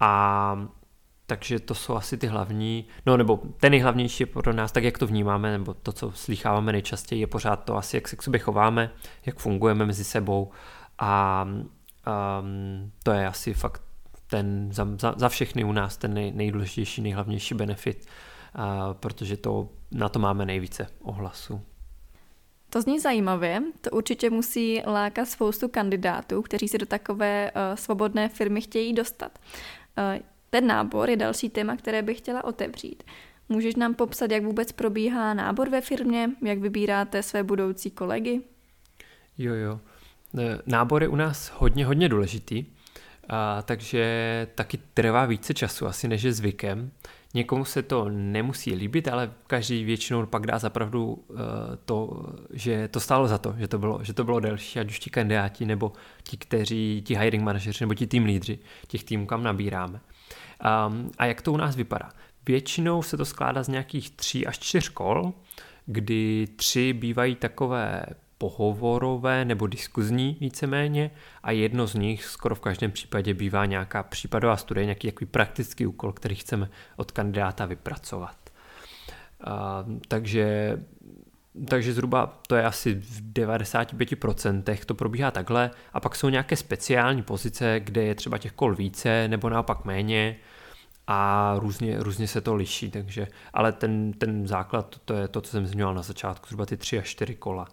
A 0.00 0.66
takže 1.26 1.60
to 1.60 1.74
jsou 1.74 1.94
asi 1.96 2.18
ty 2.18 2.26
hlavní, 2.26 2.84
no 3.06 3.16
nebo 3.16 3.40
ten 3.60 3.70
nejhlavnější 3.70 4.26
pro 4.26 4.52
nás, 4.52 4.72
tak 4.72 4.84
jak 4.84 4.98
to 4.98 5.06
vnímáme, 5.06 5.52
nebo 5.52 5.74
to, 5.74 5.92
co 5.92 6.12
slycháváme 6.12 6.72
nejčastěji, 6.72 7.20
je 7.20 7.26
pořád 7.26 7.56
to 7.56 7.76
asi, 7.76 7.96
jak 7.96 8.08
se 8.08 8.16
k 8.16 8.22
sobě 8.22 8.40
chováme, 8.40 8.90
jak 9.26 9.38
fungujeme 9.38 9.86
mezi 9.86 10.04
sebou 10.04 10.50
a 10.98 11.44
um, 11.44 12.92
to 13.02 13.12
je 13.12 13.26
asi 13.26 13.54
fakt 13.54 13.82
ten 14.32 14.68
za, 14.72 14.88
za, 14.98 15.14
za 15.16 15.28
všechny 15.28 15.64
u 15.64 15.72
nás 15.72 15.96
ten 15.96 16.14
nej, 16.14 16.32
nejdůležitější, 16.32 17.02
nejhlavnější 17.02 17.54
benefit, 17.54 18.06
uh, 18.06 18.62
protože 18.92 19.36
to, 19.36 19.68
na 19.90 20.08
to 20.08 20.18
máme 20.18 20.46
nejvíce 20.46 20.86
ohlasu. 21.02 21.60
To 22.70 22.82
zní 22.82 23.00
zajímavě, 23.00 23.62
to 23.80 23.90
určitě 23.90 24.30
musí 24.30 24.82
lákat 24.86 25.28
spoustu 25.28 25.68
kandidátů, 25.68 26.42
kteří 26.42 26.68
se 26.68 26.78
do 26.78 26.86
takové 26.86 27.50
uh, 27.50 27.76
svobodné 27.76 28.28
firmy 28.28 28.60
chtějí 28.60 28.92
dostat. 28.92 29.38
Uh, 29.98 30.22
ten 30.50 30.66
nábor 30.66 31.10
je 31.10 31.16
další 31.16 31.50
téma, 31.50 31.76
které 31.76 32.02
bych 32.02 32.18
chtěla 32.18 32.44
otevřít. 32.44 33.02
Můžeš 33.48 33.76
nám 33.76 33.94
popsat, 33.94 34.30
jak 34.30 34.44
vůbec 34.44 34.72
probíhá 34.72 35.34
nábor 35.34 35.68
ve 35.68 35.80
firmě, 35.80 36.30
jak 36.42 36.58
vybíráte 36.58 37.22
své 37.22 37.42
budoucí 37.42 37.90
kolegy? 37.90 38.40
Jo, 39.38 39.54
jo. 39.54 39.80
E, 40.38 40.58
nábor 40.66 41.02
je 41.02 41.08
u 41.08 41.16
nás 41.16 41.52
hodně, 41.56 41.86
hodně 41.86 42.08
důležitý, 42.08 42.64
a, 43.32 43.62
takže 43.62 44.46
taky 44.54 44.78
trvá 44.94 45.24
více 45.26 45.54
času, 45.54 45.86
asi 45.86 46.08
než 46.08 46.22
je 46.22 46.32
zvykem. 46.32 46.90
Někomu 47.34 47.64
se 47.64 47.82
to 47.82 48.08
nemusí 48.08 48.74
líbit, 48.74 49.08
ale 49.08 49.32
každý 49.46 49.84
většinou 49.84 50.26
pak 50.26 50.46
dá 50.46 50.58
zapravdu 50.58 51.04
uh, 51.04 51.38
to, 51.84 52.26
že 52.52 52.88
to 52.88 53.00
stálo 53.00 53.28
za 53.28 53.38
to, 53.38 53.54
že 53.58 53.68
to 53.68 53.78
bylo, 53.78 54.04
že 54.04 54.12
to 54.12 54.24
bylo 54.24 54.40
delší, 54.40 54.80
ať 54.80 54.90
už 54.90 54.98
ti 54.98 55.10
kandidáti, 55.10 55.64
nebo 55.64 55.92
ti, 56.22 56.36
kteří, 56.36 57.02
ti 57.06 57.18
hiring 57.18 57.44
manažeři, 57.44 57.84
nebo 57.84 57.94
ti 57.94 58.06
tým 58.06 58.24
lídři, 58.24 58.58
těch 58.86 59.04
týmů, 59.04 59.26
kam 59.26 59.42
nabíráme. 59.42 60.00
Um, 60.88 61.10
a 61.18 61.26
jak 61.26 61.42
to 61.42 61.52
u 61.52 61.56
nás 61.56 61.76
vypadá? 61.76 62.10
Většinou 62.46 63.02
se 63.02 63.16
to 63.16 63.24
skládá 63.24 63.62
z 63.62 63.68
nějakých 63.68 64.10
tří 64.10 64.46
až 64.46 64.58
čtyř 64.58 64.88
kol, 64.88 65.32
kdy 65.86 66.46
tři 66.56 66.92
bývají 66.92 67.34
takové 67.34 68.04
pohovorové 68.42 69.44
nebo 69.44 69.66
diskuzní 69.66 70.36
víceméně 70.40 71.10
a 71.42 71.50
jedno 71.50 71.86
z 71.86 71.94
nich 71.94 72.24
skoro 72.24 72.54
v 72.54 72.60
každém 72.60 72.90
případě 72.90 73.34
bývá 73.34 73.66
nějaká 73.66 74.02
případová 74.02 74.56
studie, 74.56 74.84
nějaký 74.84 75.06
jaký 75.06 75.26
praktický 75.26 75.86
úkol, 75.86 76.12
který 76.12 76.34
chceme 76.34 76.70
od 76.96 77.10
kandidáta 77.10 77.66
vypracovat. 77.66 78.36
Uh, 79.46 79.98
takže 80.08 80.76
takže 81.68 81.92
zhruba 81.92 82.40
to 82.46 82.56
je 82.56 82.64
asi 82.64 82.94
v 82.94 83.32
95% 83.32 84.84
to 84.86 84.94
probíhá 84.94 85.30
takhle. 85.30 85.70
A 85.92 86.00
pak 86.00 86.16
jsou 86.16 86.28
nějaké 86.28 86.56
speciální 86.56 87.22
pozice, 87.22 87.80
kde 87.80 88.02
je 88.02 88.14
třeba 88.14 88.38
těch 88.38 88.52
kol 88.52 88.74
více 88.74 89.28
nebo 89.28 89.50
naopak 89.50 89.84
méně 89.84 90.36
a 91.06 91.54
různě, 91.58 91.96
různě 91.98 92.28
se 92.28 92.40
to 92.40 92.54
liší, 92.54 92.90
takže, 92.90 93.26
ale 93.52 93.72
ten, 93.72 94.12
ten 94.12 94.46
základ, 94.46 94.96
to 95.04 95.14
je 95.14 95.28
to, 95.28 95.40
co 95.40 95.50
jsem 95.50 95.66
zmiňoval 95.66 95.94
na 95.94 96.02
začátku, 96.02 96.46
zhruba 96.46 96.66
ty 96.66 96.76
tři 96.76 96.98
až 96.98 97.08
čtyři 97.08 97.34
kola, 97.34 97.68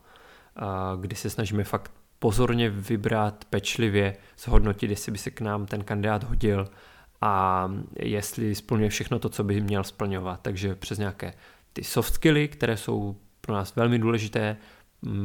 kdy 1.02 1.16
se 1.16 1.30
snažíme 1.30 1.64
fakt 1.64 1.92
pozorně 2.20 2.70
vybrat, 2.70 3.46
pečlivě, 3.50 4.18
zhodnotit, 4.38 4.90
jestli 4.90 5.12
by 5.12 5.18
se 5.18 5.32
k 5.32 5.42
nám 5.42 5.66
ten 5.66 5.84
kandidát 5.84 6.24
hodil 6.24 6.68
a 7.22 7.66
jestli 8.00 8.56
splňuje 8.56 8.90
všechno 8.90 9.20
to, 9.20 9.30
co 9.30 9.44
by 9.44 9.62
měl 9.62 9.84
splňovat. 9.84 10.40
Takže 10.42 10.76
přes 10.76 10.98
nějaké 10.98 11.34
ty 11.74 11.84
soft 11.84 12.14
skilly, 12.14 12.48
které 12.48 12.78
jsou 12.78 13.16
pro 13.42 13.54
nás 13.54 13.76
velmi 13.76 14.00
důležité, 14.00 14.58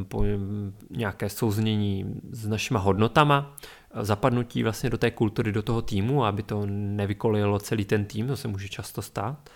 po 0.07 0.23
nějaké 0.89 1.29
souznění 1.29 2.21
s 2.31 2.47
našima 2.47 2.79
hodnotama, 2.79 3.55
zapadnutí 4.01 4.63
vlastně 4.63 4.89
do 4.89 4.97
té 4.97 5.11
kultury, 5.11 5.51
do 5.51 5.61
toho 5.61 5.81
týmu, 5.81 6.25
aby 6.25 6.43
to 6.43 6.65
nevykolilo 6.69 7.59
celý 7.59 7.85
ten 7.85 8.05
tým, 8.05 8.27
to 8.27 8.37
se 8.37 8.47
může 8.47 8.69
často 8.69 9.01
stát, 9.01 9.49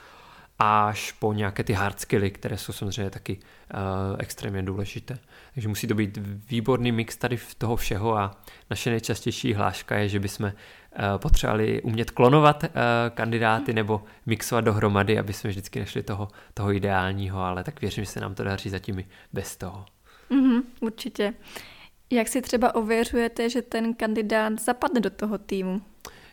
až 0.60 1.12
po 1.12 1.34
nějaké 1.34 1.64
ty 1.64 1.74
hard 1.74 2.00
skilly, 2.00 2.32
které 2.32 2.58
jsou 2.58 2.74
samozřejmě 2.74 3.10
taky 3.10 3.38
uh, 3.38 3.80
extrémně 4.20 4.64
důležité. 4.64 5.20
Takže 5.54 5.70
musí 5.70 5.88
to 5.88 5.96
být 5.96 6.18
výborný 6.50 6.92
mix 6.92 7.18
tady 7.18 7.38
v 7.38 7.56
toho 7.56 7.76
všeho 7.76 8.18
a 8.18 8.42
naše 8.70 8.90
nejčastější 8.90 9.54
hláška 9.54 9.98
je, 9.98 10.10
že 10.10 10.20
bychom 10.20 10.46
uh, 10.46 10.52
potřebovali 11.18 11.82
umět 11.82 12.12
klonovat 12.12 12.64
uh, 12.64 12.70
kandidáty 13.14 13.74
nebo 13.74 14.04
mixovat 14.26 14.66
dohromady, 14.66 15.20
aby 15.20 15.34
jsme 15.34 15.50
vždycky 15.50 15.80
našli 15.80 16.04
toho, 16.04 16.28
toho 16.54 16.74
ideálního, 16.74 17.42
ale 17.42 17.64
tak 17.64 17.82
věřím, 17.82 18.04
že 18.04 18.12
se 18.12 18.20
nám 18.20 18.36
to 18.36 18.44
daří 18.44 18.70
zatím 18.70 19.00
i 19.00 19.06
bez 19.34 19.58
toho. 19.58 19.86
Mm-hmm, 20.32 20.62
určitě. 20.80 21.34
Jak 22.10 22.28
si 22.28 22.42
třeba 22.42 22.76
ověřujete, 22.76 23.50
že 23.50 23.62
ten 23.62 23.94
kandidát 23.94 24.60
zapadne 24.60 25.02
do 25.02 25.10
toho 25.10 25.38
týmu? 25.38 25.82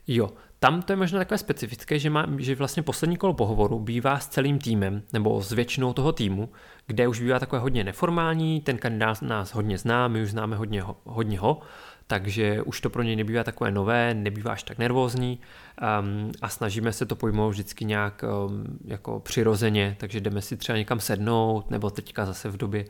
Jo, 0.06 0.30
tam 0.58 0.82
to 0.82 0.92
je 0.92 0.96
možná 0.96 1.18
takové 1.18 1.38
specifické, 1.38 1.98
že, 1.98 2.10
má, 2.10 2.26
že 2.38 2.54
vlastně 2.54 2.82
poslední 2.82 3.16
kolo 3.16 3.34
pohovoru 3.34 3.78
bývá 3.78 4.18
s 4.18 4.28
celým 4.28 4.58
týmem 4.58 5.02
nebo 5.12 5.42
s 5.42 5.52
většinou 5.52 5.92
toho 5.92 6.12
týmu, 6.12 6.48
kde 6.86 7.08
už 7.08 7.20
bývá 7.20 7.38
takové 7.38 7.60
hodně 7.60 7.84
neformální, 7.84 8.60
ten 8.60 8.78
kandidát 8.78 9.22
nás 9.22 9.54
hodně 9.54 9.78
zná, 9.78 10.08
my 10.08 10.22
už 10.22 10.30
známe 10.30 10.56
hodně 10.56 10.82
ho, 10.82 10.96
hodně 11.04 11.38
ho 11.38 11.60
takže 12.06 12.62
už 12.62 12.80
to 12.80 12.90
pro 12.90 13.02
něj 13.02 13.16
nebývá 13.16 13.44
takové 13.44 13.70
nové, 13.70 14.14
nebývá 14.14 14.52
až 14.52 14.62
tak 14.62 14.78
nervózní 14.78 15.40
um, 16.00 16.32
a 16.42 16.48
snažíme 16.48 16.92
se 16.92 17.06
to 17.06 17.16
pojmout 17.16 17.50
vždycky 17.50 17.84
nějak 17.84 18.24
um, 18.46 18.78
jako 18.84 19.20
přirozeně, 19.20 19.96
takže 20.00 20.20
jdeme 20.20 20.42
si 20.42 20.56
třeba 20.56 20.78
někam 20.78 21.00
sednout, 21.00 21.70
nebo 21.70 21.90
teďka 21.90 22.26
zase 22.26 22.48
v 22.48 22.56
době 22.56 22.84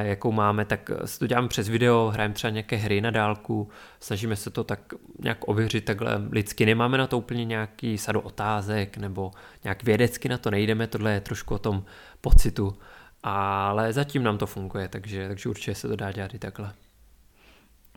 jakou 0.00 0.32
máme, 0.32 0.64
tak 0.64 0.90
si 1.04 1.18
to 1.18 1.26
děláme 1.26 1.48
přes 1.48 1.68
video, 1.68 2.10
hrajeme 2.14 2.34
třeba 2.34 2.50
nějaké 2.50 2.76
hry 2.76 3.00
na 3.00 3.10
dálku, 3.10 3.68
snažíme 4.00 4.36
se 4.36 4.50
to 4.50 4.64
tak 4.64 4.94
nějak 5.22 5.48
ověřit 5.48 5.84
takhle 5.84 6.22
lidsky, 6.30 6.66
nemáme 6.66 6.98
na 6.98 7.06
to 7.06 7.18
úplně 7.18 7.44
nějaký 7.44 7.98
sadu 7.98 8.20
otázek 8.20 8.96
nebo 8.96 9.30
nějak 9.64 9.82
vědecky 9.82 10.28
na 10.28 10.38
to 10.38 10.50
nejdeme, 10.50 10.86
tohle 10.86 11.12
je 11.12 11.20
trošku 11.20 11.54
o 11.54 11.58
tom 11.58 11.84
pocitu, 12.20 12.78
ale 13.22 13.92
zatím 13.92 14.22
nám 14.22 14.38
to 14.38 14.46
funguje, 14.46 14.88
takže, 14.88 15.28
takže 15.28 15.48
určitě 15.48 15.74
se 15.74 15.88
to 15.88 15.96
dá 15.96 16.12
dělat 16.12 16.34
i 16.34 16.38
takhle. 16.38 16.72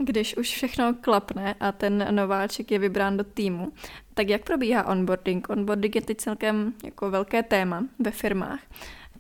Když 0.04 0.38
už 0.38 0.48
všechno 0.48 0.94
klapne 1.02 1.56
a 1.60 1.72
ten 1.72 2.16
nováček 2.16 2.72
je 2.72 2.80
vybrán 2.80 3.18
do 3.18 3.24
týmu, 3.24 3.72
tak 4.14 4.30
jak 4.30 4.44
probíhá 4.44 4.88
onboarding? 4.88 5.50
Onboarding 5.50 5.96
je 5.96 6.02
teď 6.02 6.18
celkem 6.18 6.74
jako 6.84 7.12
velké 7.12 7.44
téma 7.44 7.84
ve 8.00 8.12
firmách 8.12 8.60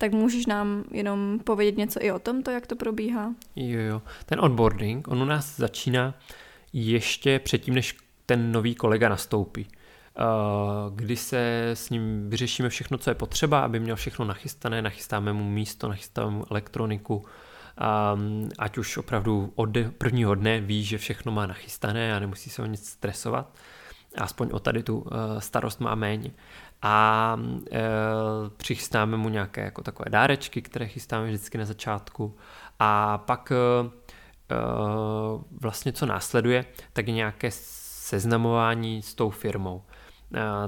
tak 0.02 0.12
můžeš 0.12 0.46
nám 0.46 0.84
jenom 0.92 1.40
povědět 1.44 1.78
něco 1.78 2.00
i 2.04 2.12
o 2.12 2.20
tomto, 2.20 2.52
jak 2.52 2.68
to 2.68 2.76
probíhá? 2.76 3.34
Jo, 3.56 3.80
jo. 3.80 4.02
Ten 4.26 4.40
onboarding, 4.40 5.08
on 5.08 5.22
u 5.22 5.26
nás 5.26 5.58
začíná 5.58 6.14
ještě 6.74 7.40
předtím, 7.40 7.74
než 7.74 7.98
ten 8.26 8.52
nový 8.52 8.76
kolega 8.76 9.10
nastoupí. 9.10 9.68
Eh, 9.68 10.24
kdy 10.96 11.16
se 11.16 11.70
s 11.74 11.90
ním 11.90 12.30
vyřešíme 12.30 12.70
všechno, 12.70 12.98
co 12.98 13.10
je 13.10 13.16
potřeba, 13.16 13.60
aby 13.60 13.80
měl 13.80 13.96
všechno 13.96 14.26
nachystané, 14.26 14.82
nachystáme 14.82 15.34
mu 15.34 15.44
místo, 15.44 15.88
nachystáme 15.88 16.32
mu 16.32 16.46
elektroniku, 16.52 17.26
ať 18.60 18.78
už 18.78 18.98
opravdu 18.98 19.52
od 19.56 19.70
prvního 19.98 20.36
dne 20.36 20.62
ví, 20.62 20.84
že 20.84 20.98
všechno 20.98 21.32
má 21.32 21.48
nachystané 21.48 22.16
a 22.16 22.20
nemusí 22.20 22.50
se 22.50 22.62
o 22.62 22.66
nic 22.66 22.90
stresovat. 22.90 23.58
aspoň 24.18 24.50
o 24.52 24.60
tady 24.60 24.84
tu 24.84 25.06
starost 25.40 25.80
má 25.80 25.96
méně. 25.96 26.32
A 26.82 27.38
e, 27.72 27.80
přichystáme 28.58 29.18
mu 29.18 29.30
nějaké 29.30 29.62
jako 29.62 29.84
takové 29.84 30.10
dárečky, 30.10 30.62
které 30.62 30.88
chystáme 30.88 31.28
vždycky 31.28 31.58
na 31.58 31.66
začátku. 31.66 32.38
A 32.80 33.18
pak 33.18 33.52
e, 33.52 33.56
vlastně 35.62 35.94
co 35.94 36.06
následuje, 36.06 36.66
tak 36.94 37.08
nějaké 37.08 37.50
seznamování 37.52 39.02
s 39.02 39.16
tou 39.16 39.30
firmou. 39.30 39.84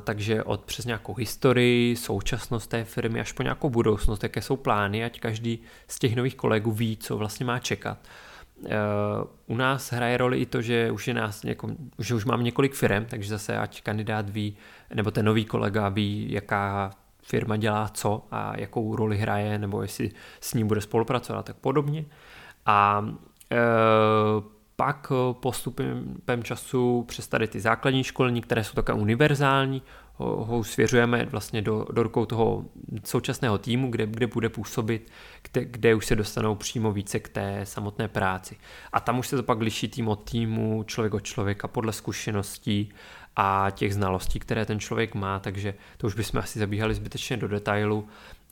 Takže 0.04 0.43
od 0.43 0.62
přes 0.62 0.86
nějakou 0.86 1.13
historii, 1.13 1.95
současnost 1.95 2.69
té 2.69 2.84
firmy 2.84 3.19
až 3.19 3.32
po 3.32 3.43
nějakou 3.43 3.69
budoucnost, 3.69 4.23
jaké 4.23 4.41
jsou 4.41 4.56
plány, 4.56 5.06
ať 5.06 5.19
každý 5.19 5.60
z 5.88 5.99
těch 5.99 6.15
nových 6.15 6.36
kolegů 6.36 6.71
ví, 6.71 6.97
co 6.97 7.17
vlastně 7.17 7.45
má 7.45 7.60
čekat. 7.60 7.97
U 9.47 9.56
nás 9.56 9.93
hraje 9.93 10.17
roli 10.17 10.38
i 10.38 10.45
to, 10.45 10.62
že 10.62 10.91
už 10.91 11.08
je 11.08 11.13
nás 11.13 11.43
jako, 11.43 11.67
že 11.99 12.15
už 12.15 12.26
mám 12.26 12.43
několik 12.43 12.73
firm, 12.73 13.06
takže 13.06 13.30
zase 13.30 13.58
ať 13.58 13.82
kandidát 13.82 14.30
ví, 14.30 14.58
nebo 14.93 15.12
ten 15.12 15.26
nový 15.26 15.45
kolega 15.45 15.89
ví, 15.89 16.32
jaká 16.32 16.91
firma 17.23 17.58
dělá 17.58 17.89
co 17.89 18.26
a 18.32 18.54
jakou 18.60 18.95
roli 18.95 19.17
hraje, 19.17 19.58
nebo 19.58 19.82
jestli 19.82 20.12
s 20.41 20.54
ním 20.54 20.67
bude 20.67 20.82
spolupracovat 20.82 21.39
a 21.39 21.43
tak 21.43 21.56
podobně. 21.56 22.06
A 22.65 23.08
e, 23.52 23.58
pak 24.84 25.12
eh, 25.12 25.34
postupem 25.34 26.43
času 26.43 27.06
přes 27.08 27.28
tady 27.28 27.48
ty 27.48 27.60
základní 27.60 28.04
školní, 28.04 28.41
které 28.41 28.63
jsou 28.63 28.74
také 28.74 28.93
univerzální, 28.93 29.82
ho, 30.15 30.63
svěřujeme 30.63 31.26
vlastně 31.26 31.62
do, 31.62 31.86
do 31.91 32.04
rukou 32.04 32.26
toho 32.26 32.65
současného 33.04 33.58
týmu, 33.58 33.91
kde, 33.91 34.06
kde 34.06 34.28
bude 34.28 34.50
působit, 34.50 35.12
kde, 35.52 35.65
kde 35.65 35.96
už 35.96 36.06
se 36.06 36.15
dostanou 36.15 36.56
přímo 36.56 36.91
více 36.91 37.19
k 37.19 37.30
té 37.30 37.62
samotné 37.63 38.08
práci. 38.08 38.58
A 38.93 39.00
tam 39.00 39.19
už 39.19 39.28
se 39.28 39.36
to 39.36 39.43
pak 39.43 39.62
liší 39.62 39.88
tým 39.88 40.08
od 40.08 40.30
týmu, 40.30 40.84
člověk 40.84 41.13
od 41.13 41.24
člověka, 41.24 41.67
podle 41.67 41.93
zkušeností 41.93 42.93
a 43.36 43.67
těch 43.72 43.93
znalostí, 43.93 44.39
které 44.39 44.65
ten 44.65 44.80
člověk 44.80 45.15
má, 45.15 45.39
takže 45.39 45.74
to 45.98 46.08
už 46.08 46.15
bychom 46.15 46.39
asi 46.39 46.60
zabíhali 46.60 46.96
zbytečně 46.96 47.38
do 47.38 47.48
detailu, 47.48 48.08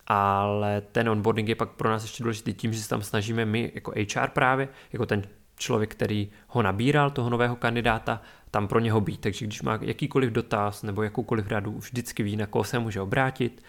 ale 0.08 0.82
ten 0.82 1.10
onboarding 1.10 1.50
je 1.50 1.56
pak 1.56 1.70
pro 1.70 1.90
nás 1.90 2.04
ještě 2.04 2.24
důležitý 2.24 2.54
tím, 2.54 2.74
že 2.74 2.82
se 2.82 2.90
tam 2.90 3.02
snažíme 3.02 3.46
my 3.46 3.72
jako 3.76 3.92
HR 3.92 4.30
právě, 4.34 4.68
jako 4.94 5.06
ten 5.06 5.24
člověk, 5.62 5.92
který 5.92 6.30
ho 6.48 6.62
nabíral, 6.62 7.12
toho 7.12 7.30
nového 7.30 7.56
kandidáta, 7.56 8.22
tam 8.52 8.68
pro 8.68 8.80
něho 8.80 9.02
být. 9.02 9.22
Takže 9.22 9.46
když 9.46 9.62
má 9.62 9.80
jakýkoliv 9.82 10.32
dotaz 10.32 10.84
nebo 10.84 11.04
jakoukoliv 11.04 11.48
radu, 11.48 11.72
vždycky 11.72 12.24
ví, 12.24 12.36
na 12.36 12.46
koho 12.46 12.64
se 12.64 12.80
může 12.80 13.02
obrátit 13.02 13.64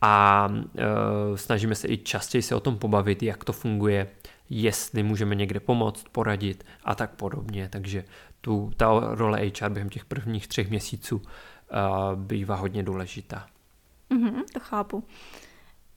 a 0.00 0.48
e, 0.76 1.38
snažíme 1.38 1.74
se 1.74 1.88
i 1.88 1.98
častěji 1.98 2.42
se 2.42 2.54
o 2.54 2.60
tom 2.60 2.78
pobavit, 2.78 3.22
jak 3.22 3.44
to 3.44 3.52
funguje, 3.52 4.08
jestli 4.50 5.02
můžeme 5.02 5.34
někde 5.34 5.60
pomoct, 5.60 6.04
poradit 6.12 6.64
a 6.84 6.94
tak 6.94 7.10
podobně. 7.10 7.68
Takže 7.72 8.04
tu, 8.40 8.70
ta 8.76 9.00
role 9.02 9.50
HR 9.60 9.68
během 9.68 9.88
těch 9.88 10.04
prvních 10.04 10.48
třech 10.48 10.70
měsíců 10.70 11.22
e, 11.22 11.76
bývá 12.16 12.56
hodně 12.56 12.82
důležitá. 12.82 13.46
Mm-hmm, 14.10 14.44
to 14.52 14.60
chápu. 14.60 15.04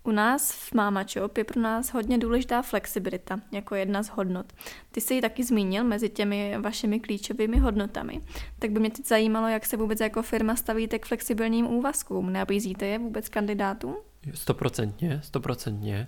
U 0.03 0.11
nás 0.11 0.51
v 0.51 0.73
Mama 0.73 1.05
je 1.37 1.43
pro 1.43 1.61
nás 1.61 1.93
hodně 1.93 2.17
důležitá 2.17 2.61
flexibilita 2.61 3.39
jako 3.51 3.75
jedna 3.75 4.03
z 4.03 4.09
hodnot. 4.09 4.53
Ty 4.91 5.01
jsi 5.01 5.13
ji 5.13 5.21
taky 5.21 5.43
zmínil 5.43 5.83
mezi 5.83 6.09
těmi 6.09 6.57
vašimi 6.61 6.99
klíčovými 6.99 7.57
hodnotami. 7.57 8.21
Tak 8.59 8.71
by 8.71 8.79
mě 8.79 8.89
teď 8.89 9.07
zajímalo, 9.07 9.47
jak 9.47 9.65
se 9.65 9.77
vůbec 9.77 9.99
jako 9.99 10.21
firma 10.21 10.55
stavíte 10.55 10.99
k 10.99 11.05
flexibilním 11.05 11.67
úvazkům. 11.67 12.33
Nabízíte 12.33 12.85
je 12.85 12.99
vůbec 12.99 13.29
kandidátům? 13.29 13.95
Stoprocentně, 14.33 15.21
stoprocentně. 15.23 16.07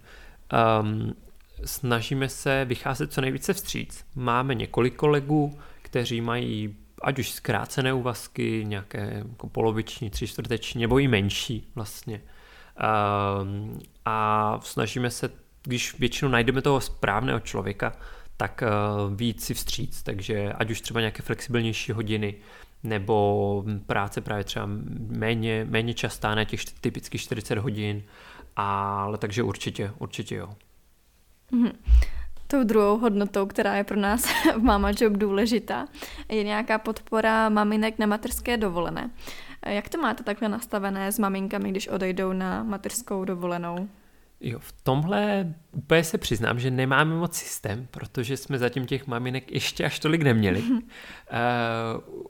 Um, 0.82 1.14
snažíme 1.66 2.30
se 2.30 2.66
vycházet 2.66 3.14
co 3.14 3.22
nejvíce 3.22 3.54
vstříc. 3.54 4.06
Máme 4.16 4.56
několik 4.56 4.96
kolegů, 4.96 5.60
kteří 5.82 6.22
mají 6.22 6.76
ať 7.02 7.20
už 7.20 7.32
zkrácené 7.32 7.94
úvazky, 7.94 8.66
nějaké 8.68 9.24
jako 9.30 9.50
poloviční, 9.50 10.10
tři 10.10 10.28
čtvrteční, 10.28 10.82
nebo 10.82 11.00
i 11.00 11.08
menší 11.08 11.68
vlastně. 11.76 12.22
Ehm, 12.78 13.80
a 14.06 14.60
snažíme 14.64 15.10
se, 15.10 15.30
když 15.64 16.00
většinou 16.00 16.32
najdeme 16.32 16.62
toho 16.62 16.82
správného 16.82 17.40
člověka, 17.40 17.94
tak 18.38 18.64
eh, 18.64 18.68
víc 19.16 19.46
si 19.46 19.54
vstříc, 19.54 20.04
takže 20.04 20.54
ať 20.54 20.72
už 20.72 20.82
třeba 20.82 21.00
nějaké 21.00 21.22
flexibilnější 21.22 21.92
hodiny, 21.92 22.36
nebo 22.84 23.66
práce 23.86 24.22
právě 24.22 24.44
třeba 24.44 24.70
méně, 25.10 25.68
méně 25.70 25.94
častá, 25.94 26.36
ne 26.36 26.46
těch 26.46 26.66
typických 26.66 27.22
40 27.22 27.58
hodin, 27.58 28.04
ale 28.56 29.18
takže 29.18 29.44
určitě, 29.44 29.92
určitě 30.00 30.36
jo. 30.36 30.50
Mm-hmm. 31.52 31.72
Tou 32.48 32.64
druhou 32.64 32.98
hodnotou, 32.98 33.46
která 33.46 33.76
je 33.76 33.84
pro 33.84 34.00
nás 34.00 34.26
v 34.56 34.62
Mama 34.62 34.92
Job 35.02 35.14
důležitá, 35.14 35.88
je 36.30 36.44
nějaká 36.44 36.78
podpora 36.78 37.50
maminek 37.50 38.00
na 38.00 38.06
materské 38.06 38.58
dovolené. 38.58 39.10
Jak 39.66 39.90
to 39.90 39.98
máte 39.98 40.24
takhle 40.24 40.50
nastavené 40.50 41.12
s 41.12 41.20
maminkami, 41.20 41.72
když 41.72 41.88
odejdou 41.88 42.34
na 42.34 42.64
mateřskou 42.64 43.26
dovolenou? 43.26 43.90
Jo, 44.42 44.60
v 44.60 44.72
tomhle 44.72 45.54
úplně 45.72 46.04
se 46.04 46.18
přiznám, 46.18 46.60
že 46.60 46.72
nemáme 46.72 47.16
moc 47.16 47.36
systém, 47.36 47.88
protože 47.92 48.38
jsme 48.38 48.58
zatím 48.58 48.86
těch 48.86 49.08
maminek 49.08 49.52
ještě 49.52 49.86
až 49.86 50.00
tolik 50.00 50.22
neměli. 50.22 50.62
uh, 50.62 50.80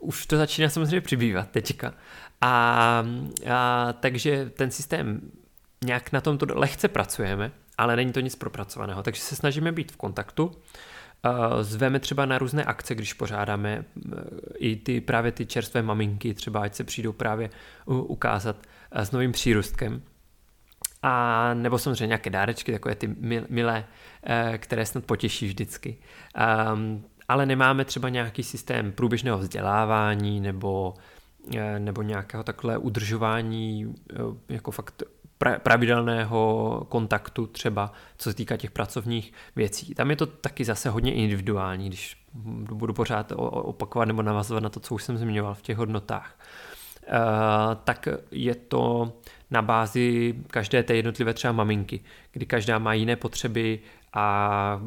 už 0.00 0.26
to 0.26 0.36
začíná 0.36 0.68
samozřejmě 0.68 1.00
přibývat 1.00 1.50
teďka. 1.50 1.94
A, 2.40 3.04
a 3.54 3.92
takže 3.92 4.50
ten 4.50 4.70
systém 4.70 5.20
nějak 5.84 6.12
na 6.12 6.20
tomto 6.20 6.46
lehce 6.54 6.88
pracujeme, 6.88 7.52
ale 7.78 7.96
není 7.96 8.12
to 8.12 8.20
nic 8.20 8.36
propracovaného, 8.36 9.02
takže 9.02 9.22
se 9.22 9.36
snažíme 9.36 9.72
být 9.72 9.92
v 9.92 9.96
kontaktu. 9.96 10.52
Zveme 11.60 12.00
třeba 12.00 12.26
na 12.26 12.38
různé 12.38 12.64
akce, 12.64 12.94
když 12.94 13.12
pořádáme 13.12 13.84
i 14.56 14.76
ty 14.76 15.00
právě 15.00 15.32
ty 15.32 15.46
čerstvé 15.46 15.82
maminky, 15.82 16.34
třeba 16.34 16.60
ať 16.60 16.74
se 16.74 16.84
přijdou 16.84 17.12
právě 17.12 17.50
ukázat 17.86 18.56
s 18.92 19.10
novým 19.10 19.32
přírůstkem. 19.32 20.02
A 21.02 21.54
nebo 21.54 21.78
samozřejmě 21.78 22.06
nějaké 22.06 22.30
dárečky, 22.30 22.72
takové 22.72 22.94
ty 22.94 23.16
milé, 23.48 23.84
e, 24.22 24.58
které 24.58 24.86
snad 24.86 25.04
potěší 25.04 25.46
vždycky. 25.46 25.96
Um, 26.72 27.04
ale 27.28 27.46
nemáme 27.46 27.84
třeba 27.84 28.08
nějaký 28.08 28.42
systém 28.42 28.92
průběžného 28.92 29.38
vzdělávání 29.38 30.40
nebo, 30.40 30.94
e, 31.56 31.78
nebo 31.78 32.02
nějakého 32.02 32.42
takhle 32.44 32.78
udržování 32.78 33.84
e, 33.84 34.54
jako 34.54 34.70
fakt 34.70 35.02
pravidelného 35.62 36.86
kontaktu 36.88 37.46
třeba, 37.46 37.92
co 38.16 38.30
se 38.30 38.36
týká 38.36 38.56
těch 38.56 38.70
pracovních 38.70 39.32
věcí. 39.56 39.94
Tam 39.94 40.10
je 40.10 40.16
to 40.16 40.26
taky 40.26 40.64
zase 40.64 40.90
hodně 40.90 41.14
individuální, 41.14 41.88
když 41.88 42.16
budu 42.72 42.92
pořád 42.92 43.32
opakovat 43.36 44.04
nebo 44.04 44.22
navazovat 44.22 44.62
na 44.62 44.68
to, 44.68 44.80
co 44.80 44.94
už 44.94 45.02
jsem 45.02 45.18
zmiňoval 45.18 45.54
v 45.54 45.62
těch 45.62 45.76
hodnotách. 45.76 46.38
Uh, 47.08 47.10
tak 47.84 48.08
je 48.30 48.54
to 48.54 49.12
na 49.50 49.62
bázi 49.62 50.34
každé 50.46 50.82
té 50.82 50.96
jednotlivé 50.96 51.34
třeba 51.34 51.52
maminky, 51.52 52.00
kdy 52.32 52.46
každá 52.46 52.78
má 52.78 52.94
jiné 52.94 53.16
potřeby 53.16 53.80
a 54.14 54.80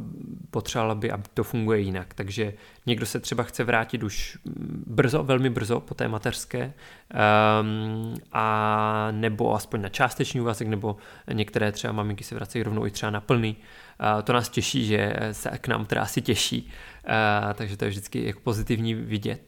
potřebovala 0.52 0.96
by, 0.96 1.12
aby 1.12 1.24
to 1.34 1.44
funguje 1.44 1.80
jinak. 1.80 2.14
Takže 2.14 2.54
někdo 2.86 3.06
se 3.06 3.20
třeba 3.20 3.44
chce 3.44 3.64
vrátit 3.64 4.04
už 4.04 4.38
brzo, 4.88 5.24
velmi 5.24 5.50
brzo 5.50 5.80
po 5.80 5.94
té 5.94 6.08
mateřské, 6.08 6.74
um, 7.62 8.16
a 8.32 9.08
nebo 9.12 9.56
aspoň 9.56 9.82
na 9.82 9.90
částečný 9.90 10.42
úvazek, 10.42 10.68
nebo 10.68 10.98
některé 11.34 11.72
třeba 11.72 11.94
maminky 11.94 12.24
se 12.24 12.36
vracejí 12.36 12.64
rovnou 12.64 12.86
i 12.86 12.92
třeba 12.92 13.10
na 13.10 13.22
plný. 13.22 13.56
Uh, 14.16 14.22
to 14.22 14.34
nás 14.34 14.50
těší, 14.50 14.86
že 14.86 15.16
se 15.32 15.50
k 15.50 15.68
nám 15.68 15.86
teda 15.86 16.02
asi 16.02 16.22
těší, 16.22 16.72
uh, 17.08 17.54
takže 17.54 17.78
to 17.78 17.86
je 17.86 17.90
vždycky 17.90 18.26
jako 18.26 18.40
pozitivní 18.40 18.94
vidět. 18.94 19.42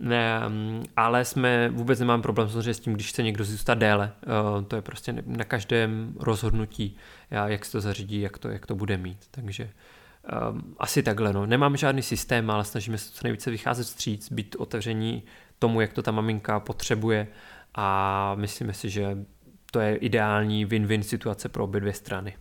Um, 0.00 0.82
ale 0.96 1.24
jsme 1.24 1.68
vůbec 1.68 2.00
nemám 2.00 2.22
problém 2.22 2.48
samozřejmě 2.48 2.74
s 2.74 2.80
tím, 2.80 2.92
když 2.92 3.08
chce 3.08 3.22
někdo 3.22 3.44
zůstat 3.44 3.74
déle. 3.74 4.12
Uh, 4.58 4.64
to 4.64 4.76
je 4.76 4.82
prostě 4.82 5.14
na 5.26 5.44
každém 5.44 6.14
rozhodnutí, 6.18 6.96
jak 7.30 7.64
se 7.64 7.72
to 7.72 7.80
zařídí, 7.80 8.20
jak 8.20 8.38
to, 8.38 8.48
jak 8.48 8.66
to 8.66 8.74
bude 8.74 8.96
mít. 8.96 9.18
Takže 9.30 9.70
um, 10.50 10.74
asi 10.78 11.02
takhle. 11.02 11.32
No. 11.32 11.46
Nemám 11.46 11.76
žádný 11.76 12.02
systém, 12.02 12.50
ale 12.50 12.64
snažíme 12.64 12.98
se 12.98 13.12
co 13.12 13.20
nejvíce 13.22 13.50
vycházet 13.50 13.84
vstříc, 13.84 14.32
být 14.32 14.56
otevření 14.58 15.22
tomu, 15.58 15.80
jak 15.80 15.92
to 15.92 16.02
ta 16.02 16.10
maminka 16.10 16.60
potřebuje 16.60 17.26
a 17.74 18.34
myslíme 18.34 18.74
si, 18.74 18.90
že 18.90 19.18
to 19.70 19.80
je 19.80 19.96
ideální 19.96 20.66
win-win 20.66 21.00
situace 21.00 21.48
pro 21.48 21.64
obě 21.64 21.80
dvě 21.80 21.92
strany. 21.92 22.36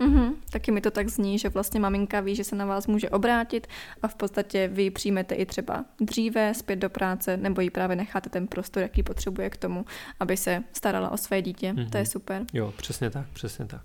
Mm-hmm. 0.00 0.34
Taky 0.50 0.72
mi 0.72 0.80
to 0.80 0.90
tak 0.90 1.08
zní, 1.08 1.38
že 1.38 1.48
vlastně 1.48 1.80
maminka 1.80 2.20
ví, 2.20 2.34
že 2.34 2.44
se 2.44 2.56
na 2.56 2.64
vás 2.64 2.86
může 2.86 3.10
obrátit 3.10 3.66
a 4.02 4.08
v 4.08 4.14
podstatě 4.14 4.68
vy 4.68 4.90
přijmete 4.90 5.34
i 5.34 5.46
třeba 5.46 5.84
dříve 6.00 6.54
zpět 6.54 6.76
do 6.76 6.90
práce 6.90 7.36
nebo 7.36 7.60
jí 7.60 7.70
právě 7.70 7.96
necháte 7.96 8.30
ten 8.30 8.46
prostor, 8.46 8.82
jaký 8.82 9.02
potřebuje 9.02 9.50
k 9.50 9.56
tomu, 9.56 9.84
aby 10.20 10.36
se 10.36 10.64
starala 10.72 11.10
o 11.10 11.16
své 11.16 11.42
dítě. 11.42 11.72
Mm-hmm. 11.72 11.90
To 11.90 11.96
je 11.96 12.02
mhm. 12.02 12.10
super. 12.10 12.46
Jo, 12.52 12.72
přesně 12.76 13.10
tak, 13.10 13.26
přesně 13.32 13.64
tak. 13.64 13.82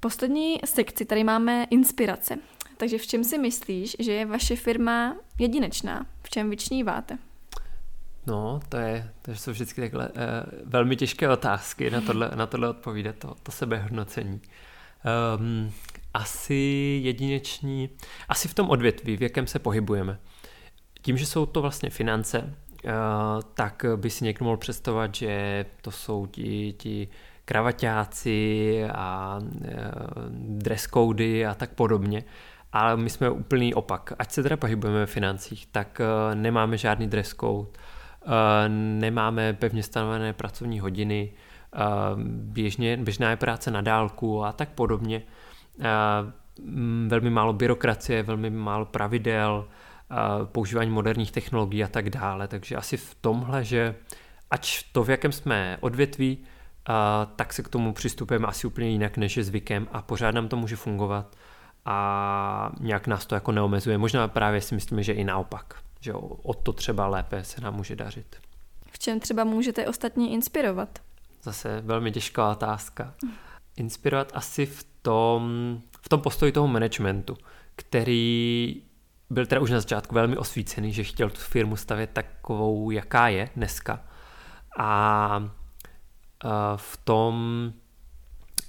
Poslední 0.00 0.60
sekci 0.64 1.04
tady 1.04 1.24
máme 1.24 1.66
inspirace. 1.70 2.36
Takže 2.76 2.98
v 2.98 3.06
čem 3.06 3.24
si 3.24 3.38
myslíš, 3.38 3.96
že 3.98 4.12
je 4.12 4.26
vaše 4.26 4.56
firma 4.56 5.16
jedinečná? 5.38 6.06
V 6.22 6.30
čem 6.30 6.50
vyčníváte? 6.50 7.18
No, 8.26 8.60
to, 8.68 8.76
je, 8.76 9.10
to 9.22 9.30
jsou 9.30 9.50
vždycky 9.50 9.80
takhle 9.80 10.08
uh, 10.08 10.14
velmi 10.64 10.96
těžké 10.96 11.28
otázky 11.28 11.90
na 11.90 12.00
tohle, 12.00 12.30
na 12.34 12.46
tohle 12.46 12.68
odpovídat, 12.68 13.16
to, 13.16 13.34
to 13.42 13.52
sebehodnocení. 13.52 14.40
Um, 15.38 15.72
asi 16.14 17.00
jedineční, 17.04 17.90
asi 18.28 18.48
v 18.48 18.54
tom 18.54 18.70
odvětví, 18.70 19.16
v 19.16 19.22
jakém 19.22 19.46
se 19.46 19.58
pohybujeme. 19.58 20.18
Tím, 21.02 21.16
že 21.16 21.26
jsou 21.26 21.46
to 21.46 21.62
vlastně 21.62 21.90
finance, 21.90 22.54
tak 23.54 23.84
by 23.96 24.10
si 24.10 24.24
někdo 24.24 24.44
mohl 24.44 24.56
představovat, 24.56 25.14
že 25.14 25.64
to 25.82 25.90
jsou 25.90 26.26
ti, 26.26 26.72
ti 26.72 27.08
kravaťáci 27.44 28.84
a 28.94 29.38
dress 30.38 30.86
cody 30.86 31.46
a 31.46 31.54
tak 31.54 31.70
podobně. 31.74 32.24
Ale 32.72 32.96
my 32.96 33.10
jsme 33.10 33.30
úplný 33.30 33.74
opak. 33.74 34.12
Ať 34.18 34.32
se 34.32 34.42
teda 34.42 34.56
pohybujeme 34.56 34.98
ve 34.98 35.06
financích, 35.06 35.66
tak 35.66 36.00
nemáme 36.34 36.78
žádný 36.78 37.06
dress 37.06 37.34
code, 37.34 37.70
nemáme 38.68 39.52
pevně 39.52 39.82
stanovené 39.82 40.32
pracovní 40.32 40.80
hodiny, 40.80 41.32
běžně, 42.26 42.96
běžná 42.96 43.30
je 43.30 43.36
práce 43.36 43.70
na 43.70 43.80
dálku 43.80 44.44
a 44.44 44.52
tak 44.52 44.68
podobně. 44.68 45.22
Velmi 47.06 47.30
málo 47.30 47.52
byrokracie, 47.52 48.22
velmi 48.22 48.50
málo 48.50 48.84
pravidel, 48.84 49.68
používání 50.44 50.90
moderních 50.90 51.32
technologií 51.32 51.84
a 51.84 51.88
tak 51.88 52.10
dále. 52.10 52.48
Takže 52.48 52.76
asi 52.76 52.96
v 52.96 53.16
tomhle, 53.20 53.64
že 53.64 53.94
ať 54.50 54.84
to, 54.92 55.04
v 55.04 55.10
jakém 55.10 55.32
jsme 55.32 55.78
odvětví, 55.80 56.38
tak 57.36 57.52
se 57.52 57.62
k 57.62 57.68
tomu 57.68 57.92
přistupujeme 57.92 58.46
asi 58.46 58.66
úplně 58.66 58.88
jinak, 58.88 59.16
než 59.16 59.36
je 59.36 59.44
zvykem 59.44 59.88
a 59.92 60.02
pořád 60.02 60.30
nám 60.30 60.48
to 60.48 60.56
může 60.56 60.76
fungovat 60.76 61.36
a 61.84 62.72
nějak 62.80 63.06
nás 63.06 63.26
to 63.26 63.34
jako 63.34 63.52
neomezuje. 63.52 63.98
Možná 63.98 64.28
právě 64.28 64.60
si 64.60 64.74
myslíme, 64.74 65.02
že 65.02 65.12
i 65.12 65.24
naopak, 65.24 65.74
že 66.00 66.12
o 66.42 66.54
to 66.54 66.72
třeba 66.72 67.06
lépe 67.06 67.44
se 67.44 67.60
nám 67.60 67.74
může 67.74 67.96
dařit. 67.96 68.36
V 68.90 68.98
čem 68.98 69.20
třeba 69.20 69.44
můžete 69.44 69.88
ostatní 69.88 70.32
inspirovat? 70.32 70.98
Zase 71.42 71.80
velmi 71.80 72.12
těžká 72.12 72.50
otázka. 72.50 73.14
Inspirovat 73.76 74.32
asi 74.34 74.66
v 74.66 74.86
tom, 75.02 75.80
v 76.00 76.08
tom 76.08 76.20
postoji 76.20 76.52
toho 76.52 76.68
managementu, 76.68 77.36
který 77.76 78.82
byl 79.30 79.46
teda 79.46 79.60
už 79.60 79.70
na 79.70 79.80
začátku 79.80 80.14
velmi 80.14 80.36
osvícený, 80.36 80.92
že 80.92 81.04
chtěl 81.04 81.30
tu 81.30 81.40
firmu 81.40 81.76
stavět 81.76 82.10
takovou, 82.12 82.90
jaká 82.90 83.28
je 83.28 83.50
dneska. 83.56 84.04
A 84.78 85.50
v 86.76 86.96
tom, 87.04 87.72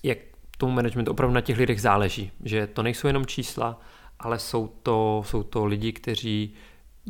jak 0.04 0.18
tomu 0.58 0.74
managementu 0.74 1.12
opravdu 1.12 1.34
na 1.34 1.42
těch 1.42 1.58
lidech 1.58 1.82
záleží, 1.82 2.32
že 2.44 2.68
to 2.68 2.84
nejsou 2.84 3.08
jenom 3.08 3.26
čísla, 3.26 3.80
ale 4.20 4.40
jsou 4.40 4.68
to, 4.68 5.24
jsou 5.26 5.44
to 5.44 5.66
lidi, 5.66 5.94
kteří 5.94 6.54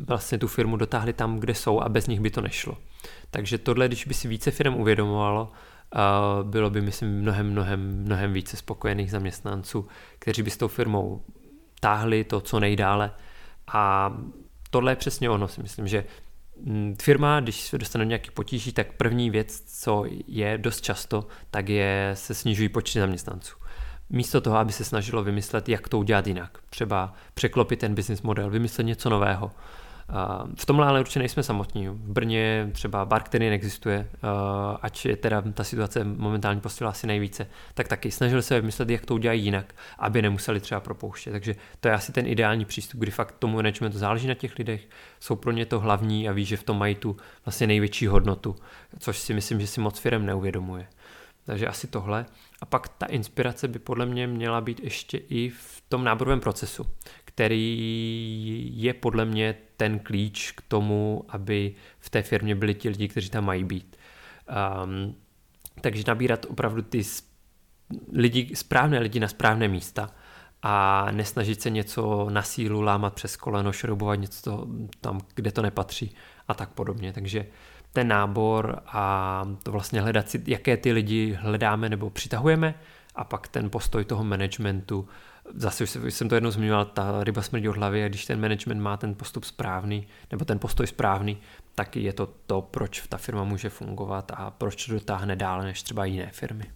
vlastně 0.07 0.37
tu 0.37 0.47
firmu 0.47 0.77
dotáhli 0.77 1.13
tam, 1.13 1.39
kde 1.39 1.55
jsou 1.55 1.81
a 1.81 1.89
bez 1.89 2.07
nich 2.07 2.19
by 2.19 2.29
to 2.29 2.41
nešlo. 2.41 2.77
Takže 3.31 3.57
tohle, 3.57 3.87
když 3.87 4.05
by 4.05 4.13
si 4.13 4.27
více 4.27 4.51
firm 4.51 4.75
uvědomovalo, 4.75 5.51
bylo 6.43 6.69
by, 6.69 6.81
myslím, 6.81 7.09
mnohem, 7.09 7.51
mnohem, 7.51 8.03
mnohem 8.03 8.33
více 8.33 8.57
spokojených 8.57 9.11
zaměstnanců, 9.11 9.87
kteří 10.19 10.43
by 10.43 10.51
s 10.51 10.57
tou 10.57 10.67
firmou 10.67 11.21
táhli 11.79 12.23
to, 12.23 12.41
co 12.41 12.59
nejdále. 12.59 13.11
A 13.73 14.13
tohle 14.69 14.91
je 14.91 14.95
přesně 14.95 15.29
ono, 15.29 15.47
si 15.47 15.61
myslím, 15.61 15.87
že 15.87 16.03
mm, 16.65 16.95
firma, 17.01 17.39
když 17.39 17.61
se 17.61 17.77
dostane 17.77 18.05
do 18.05 18.09
nějakých 18.09 18.31
potíží, 18.31 18.73
tak 18.73 18.93
první 18.93 19.29
věc, 19.29 19.63
co 19.81 20.03
je 20.27 20.57
dost 20.57 20.81
často, 20.81 21.27
tak 21.51 21.69
je, 21.69 22.11
se 22.13 22.33
snižují 22.33 22.69
počty 22.69 22.99
zaměstnanců. 22.99 23.55
Místo 24.09 24.41
toho, 24.41 24.57
aby 24.57 24.71
se 24.71 24.83
snažilo 24.83 25.23
vymyslet, 25.23 25.69
jak 25.69 25.89
to 25.89 25.99
udělat 25.99 26.27
jinak. 26.27 26.57
Třeba 26.69 27.13
překlopit 27.33 27.79
ten 27.79 27.95
business 27.95 28.21
model, 28.21 28.49
vymyslet 28.49 28.83
něco 28.83 29.09
nového, 29.09 29.51
v 30.55 30.65
tomhle 30.65 30.87
ale 30.87 30.99
určitě 30.99 31.19
nejsme 31.19 31.43
samotní. 31.43 31.87
V 31.87 31.93
Brně 31.93 32.69
třeba 32.73 33.05
bar, 33.05 33.23
který 33.23 33.49
neexistuje, 33.49 34.09
ať 34.81 35.05
je 35.05 35.17
teda 35.17 35.43
ta 35.53 35.63
situace 35.63 36.03
momentálně 36.03 36.61
postihla 36.61 36.91
asi 36.91 37.07
nejvíce, 37.07 37.47
tak 37.73 37.87
taky 37.87 38.11
snažili 38.11 38.43
se 38.43 38.61
vymyslet, 38.61 38.89
jak 38.89 39.05
to 39.05 39.13
udělají 39.13 39.43
jinak, 39.43 39.75
aby 39.99 40.21
nemuseli 40.21 40.59
třeba 40.59 40.79
propouštět. 40.79 41.31
Takže 41.31 41.55
to 41.79 41.87
je 41.87 41.93
asi 41.93 42.11
ten 42.11 42.27
ideální 42.27 42.65
přístup, 42.65 42.99
kdy 42.99 43.11
fakt 43.11 43.35
tomu 43.39 43.55
managementu 43.55 43.97
záleží 43.97 44.27
na 44.27 44.33
těch 44.33 44.57
lidech, 44.57 44.89
jsou 45.19 45.35
pro 45.35 45.51
ně 45.51 45.65
to 45.65 45.79
hlavní 45.79 46.29
a 46.29 46.31
ví, 46.31 46.45
že 46.45 46.57
v 46.57 46.63
tom 46.63 46.79
mají 46.79 46.95
tu 46.95 47.17
vlastně 47.45 47.67
největší 47.67 48.07
hodnotu, 48.07 48.55
což 48.99 49.17
si 49.17 49.33
myslím, 49.33 49.61
že 49.61 49.67
si 49.67 49.81
moc 49.81 49.99
firm 49.99 50.25
neuvědomuje. 50.25 50.87
Takže 51.45 51.67
asi 51.67 51.87
tohle. 51.87 52.25
A 52.61 52.65
pak 52.65 52.87
ta 52.87 53.05
inspirace 53.05 53.67
by 53.67 53.79
podle 53.79 54.05
mě 54.05 54.27
měla 54.27 54.61
být 54.61 54.79
ještě 54.83 55.17
i 55.17 55.49
v 55.49 55.83
tom 55.89 56.03
náborovém 56.03 56.39
procesu, 56.39 56.85
který 57.35 58.71
je 58.75 58.93
podle 58.93 59.25
mě 59.25 59.55
ten 59.77 59.99
klíč 59.99 60.51
k 60.51 60.61
tomu, 60.67 61.25
aby 61.29 61.75
v 61.99 62.09
té 62.09 62.21
firmě 62.21 62.55
byli 62.55 62.73
ti 62.73 62.89
lidi, 62.89 63.07
kteří 63.07 63.29
tam 63.29 63.45
mají 63.45 63.63
být. 63.63 63.95
Um, 64.83 65.15
takže 65.81 66.03
nabírat 66.07 66.45
opravdu 66.49 66.81
ty 66.81 67.01
lidi, 68.13 68.55
správné 68.55 68.99
lidi 68.99 69.19
na 69.19 69.27
správné 69.27 69.67
místa 69.67 70.09
a 70.61 71.07
nesnažit 71.11 71.61
se 71.61 71.69
něco 71.69 72.27
na 72.29 72.41
sílu 72.41 72.81
lámat 72.81 73.13
přes 73.13 73.37
koleno, 73.37 73.71
šroubovat 73.71 74.19
něco 74.19 74.67
tam, 75.01 75.19
kde 75.35 75.51
to 75.51 75.61
nepatří 75.61 76.15
a 76.47 76.53
tak 76.53 76.69
podobně. 76.69 77.13
Takže 77.13 77.45
ten 77.93 78.07
nábor 78.07 78.81
a 78.85 79.45
to 79.63 79.71
vlastně 79.71 80.01
hledat 80.01 80.29
si, 80.29 80.43
jaké 80.47 80.77
ty 80.77 80.91
lidi 80.91 81.37
hledáme 81.41 81.89
nebo 81.89 82.09
přitahujeme 82.09 82.75
a 83.15 83.23
pak 83.23 83.47
ten 83.47 83.69
postoj 83.69 84.05
toho 84.05 84.23
managementu. 84.23 85.07
Zase 85.53 85.83
už 85.83 86.13
jsem 86.13 86.29
to 86.29 86.35
jednou 86.35 86.51
zmiňoval, 86.51 86.85
ta 86.85 87.23
ryba 87.23 87.41
smrdí 87.41 87.69
od 87.69 87.77
hlavy 87.77 88.03
a 88.03 88.07
když 88.07 88.25
ten 88.25 88.41
management 88.41 88.81
má 88.81 88.97
ten 88.97 89.15
postup 89.15 89.43
správný 89.43 90.07
nebo 90.31 90.45
ten 90.45 90.59
postoj 90.59 90.87
správný, 90.87 91.37
tak 91.75 91.95
je 91.95 92.13
to 92.13 92.29
to, 92.47 92.61
proč 92.61 93.07
ta 93.09 93.17
firma 93.17 93.43
může 93.43 93.69
fungovat 93.69 94.31
a 94.35 94.51
proč 94.51 94.85
to 94.85 94.93
dotáhne 94.93 95.35
dále 95.35 95.65
než 95.65 95.83
třeba 95.83 96.05
jiné 96.05 96.29
firmy. 96.31 96.71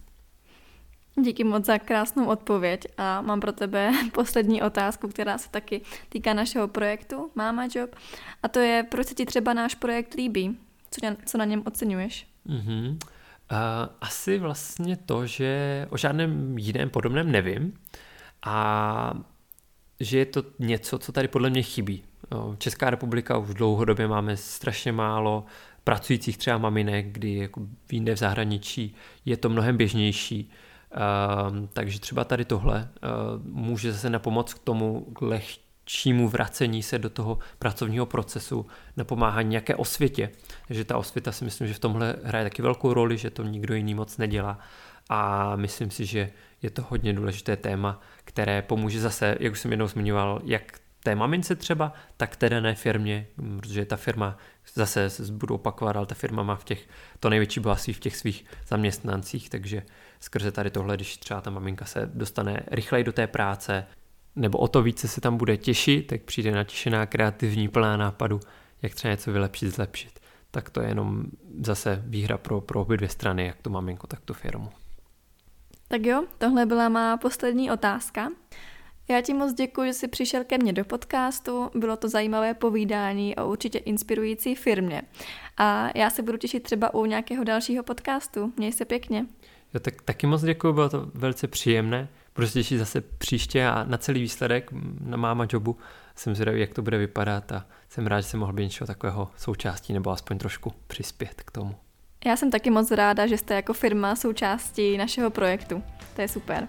Díky 1.20 1.44
moc 1.44 1.64
za 1.64 1.78
krásnou 1.78 2.26
odpověď 2.26 2.86
a 2.98 3.20
mám 3.20 3.40
pro 3.40 3.52
tebe 3.52 3.92
poslední 4.12 4.62
otázku, 4.62 5.08
která 5.08 5.38
se 5.38 5.50
taky 5.50 5.80
týká 6.08 6.34
našeho 6.34 6.68
projektu 6.68 7.30
Mama 7.34 7.68
Job 7.74 7.96
a 8.42 8.48
to 8.48 8.58
je, 8.58 8.82
proč 8.90 9.06
se 9.06 9.14
ti 9.14 9.26
třeba 9.26 9.52
náš 9.52 9.74
projekt 9.74 10.14
líbí? 10.14 10.58
Co, 10.90 11.16
co 11.26 11.38
na 11.38 11.44
něm 11.44 11.62
oceňuješ? 11.66 12.26
Mm-hmm. 12.46 12.90
Uh, 13.52 13.58
asi 14.00 14.38
vlastně 14.38 14.96
to, 14.96 15.26
že 15.26 15.86
o 15.90 15.96
žádném 15.96 16.58
jiném 16.58 16.90
podobném 16.90 17.32
nevím 17.32 17.72
a 18.46 19.12
že 20.00 20.18
je 20.18 20.26
to 20.26 20.42
něco, 20.58 20.98
co 20.98 21.12
tady 21.12 21.28
podle 21.28 21.50
mě 21.50 21.62
chybí. 21.62 22.02
Česká 22.58 22.90
republika 22.90 23.38
už 23.38 23.54
dlouhodobě 23.54 24.08
máme 24.08 24.36
strašně 24.36 24.92
málo 24.92 25.44
pracujících 25.84 26.38
třeba 26.38 26.58
maminek, 26.58 27.06
kdy 27.12 27.34
jako 27.34 27.60
jinde 27.92 28.14
v 28.14 28.18
zahraničí 28.18 28.94
je 29.24 29.36
to 29.36 29.48
mnohem 29.48 29.76
běžnější. 29.76 30.50
Uh, 30.96 31.66
takže 31.72 32.00
třeba 32.00 32.24
tady 32.24 32.44
tohle 32.44 32.88
uh, 33.02 33.42
může 33.46 33.92
zase 33.92 34.10
na 34.10 34.18
pomoc 34.18 34.54
k 34.54 34.58
tomu 34.58 35.00
k 35.00 35.22
leh, 35.22 35.46
čímu 35.84 36.28
vracení 36.28 36.82
se 36.82 36.98
do 36.98 37.10
toho 37.10 37.38
pracovního 37.58 38.06
procesu, 38.06 38.66
napomáhání 38.96 39.48
nějaké 39.48 39.74
osvětě. 39.74 40.30
Takže 40.66 40.84
ta 40.84 40.98
osvěta 40.98 41.32
si 41.32 41.44
myslím, 41.44 41.68
že 41.68 41.74
v 41.74 41.78
tomhle 41.78 42.16
hraje 42.24 42.44
taky 42.44 42.62
velkou 42.62 42.92
roli, 42.92 43.18
že 43.18 43.30
to 43.30 43.42
nikdo 43.42 43.74
jiný 43.74 43.94
moc 43.94 44.18
nedělá. 44.18 44.58
A 45.08 45.56
myslím 45.56 45.90
si, 45.90 46.06
že 46.06 46.30
je 46.62 46.70
to 46.70 46.82
hodně 46.88 47.12
důležité 47.12 47.56
téma, 47.56 48.00
které 48.24 48.62
pomůže 48.62 49.00
zase, 49.00 49.36
jak 49.40 49.52
už 49.52 49.60
jsem 49.60 49.70
jednou 49.70 49.86
zmiňoval, 49.86 50.40
jak 50.44 50.78
té 51.02 51.14
mamince 51.14 51.56
třeba, 51.56 51.92
tak 52.16 52.36
té 52.36 52.48
dané 52.48 52.74
firmě, 52.74 53.26
protože 53.60 53.84
ta 53.84 53.96
firma 53.96 54.38
zase 54.74 55.08
budu 55.32 55.54
opakovat, 55.54 55.96
ale 55.96 56.06
ta 56.06 56.14
firma 56.14 56.42
má 56.42 56.56
v 56.56 56.64
těch 56.64 56.88
to 57.20 57.30
největší 57.30 57.60
bohatství 57.60 57.92
v 57.92 58.00
těch 58.00 58.16
svých 58.16 58.44
zaměstnancích, 58.66 59.50
takže 59.50 59.82
skrze 60.20 60.52
tady 60.52 60.70
tohle, 60.70 60.96
když 60.96 61.16
třeba 61.16 61.40
ta 61.40 61.50
maminka 61.50 61.84
se 61.84 62.10
dostane 62.14 62.60
rychleji 62.70 63.04
do 63.04 63.12
té 63.12 63.26
práce, 63.26 63.86
nebo 64.36 64.58
o 64.58 64.68
to 64.68 64.82
více 64.82 65.08
se 65.08 65.20
tam 65.20 65.36
bude 65.36 65.56
těšit, 65.56 66.06
tak 66.06 66.22
přijde 66.22 66.50
natěšená, 66.50 67.06
kreativní, 67.06 67.68
plná 67.68 67.96
nápadu, 67.96 68.40
jak 68.82 68.94
třeba 68.94 69.12
něco 69.12 69.32
vylepšit, 69.32 69.70
zlepšit. 69.70 70.20
Tak 70.50 70.70
to 70.70 70.80
je 70.80 70.88
jenom 70.88 71.24
zase 71.60 72.02
výhra 72.06 72.38
pro, 72.38 72.60
pro 72.60 72.80
obě 72.80 72.96
dvě 72.96 73.08
strany, 73.08 73.46
jak 73.46 73.62
tu 73.62 73.70
maminko, 73.70 74.06
tak 74.06 74.20
tu 74.20 74.34
firmu. 74.34 74.70
Tak 75.88 76.06
jo, 76.06 76.24
tohle 76.38 76.66
byla 76.66 76.88
má 76.88 77.16
poslední 77.16 77.70
otázka. 77.70 78.28
Já 79.08 79.20
ti 79.20 79.34
moc 79.34 79.52
děkuji, 79.52 79.86
že 79.86 79.92
jsi 79.92 80.08
přišel 80.08 80.44
ke 80.44 80.58
mně 80.58 80.72
do 80.72 80.84
podcastu. 80.84 81.70
Bylo 81.74 81.96
to 81.96 82.08
zajímavé 82.08 82.54
povídání 82.54 83.36
o 83.36 83.48
určitě 83.48 83.78
inspirující 83.78 84.54
firmě. 84.54 85.02
A 85.56 85.88
já 85.94 86.10
se 86.10 86.22
budu 86.22 86.38
těšit 86.38 86.62
třeba 86.62 86.94
u 86.94 87.06
nějakého 87.06 87.44
dalšího 87.44 87.82
podcastu. 87.82 88.52
Měj 88.56 88.72
se 88.72 88.84
pěkně. 88.84 89.26
Jo, 89.74 89.80
tak 89.80 90.02
taky 90.02 90.26
moc 90.26 90.42
děkuji, 90.42 90.72
bylo 90.72 90.88
to 90.88 91.10
velice 91.14 91.48
příjemné. 91.48 92.08
Budu 92.34 92.46
se 92.46 92.52
těšit 92.52 92.78
zase 92.78 93.00
příště 93.00 93.66
a 93.66 93.84
na 93.84 93.98
celý 93.98 94.20
výsledek 94.20 94.70
na 95.00 95.16
máma 95.16 95.46
jobu. 95.52 95.76
Jsem 96.16 96.34
zvědavý, 96.34 96.60
jak 96.60 96.74
to 96.74 96.82
bude 96.82 96.98
vypadat 96.98 97.52
a 97.52 97.66
jsem 97.88 98.06
rád, 98.06 98.20
že 98.20 98.26
jsem 98.26 98.40
mohl 98.40 98.52
být 98.52 98.62
něčeho 98.62 98.86
takového 98.86 99.30
součástí 99.36 99.92
nebo 99.92 100.10
aspoň 100.10 100.38
trošku 100.38 100.72
přispět 100.86 101.42
k 101.42 101.50
tomu. 101.50 101.74
Já 102.26 102.36
jsem 102.36 102.50
taky 102.50 102.70
moc 102.70 102.90
ráda, 102.90 103.26
že 103.26 103.38
jste 103.38 103.54
jako 103.54 103.72
firma 103.72 104.16
součástí 104.16 104.96
našeho 104.96 105.30
projektu. 105.30 105.82
To 106.16 106.22
je 106.22 106.28
super. 106.28 106.68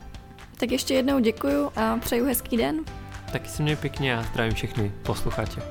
Tak 0.59 0.71
ještě 0.71 0.93
jednou 0.93 1.19
děkuju 1.19 1.71
a 1.75 1.97
přeju 1.97 2.25
hezký 2.25 2.57
den. 2.57 2.79
Taky 3.31 3.49
se 3.49 3.63
mě 3.63 3.75
pěkně 3.75 4.17
a 4.17 4.23
zdravím 4.23 4.53
všechny 4.53 4.91
posluchače. 5.03 5.61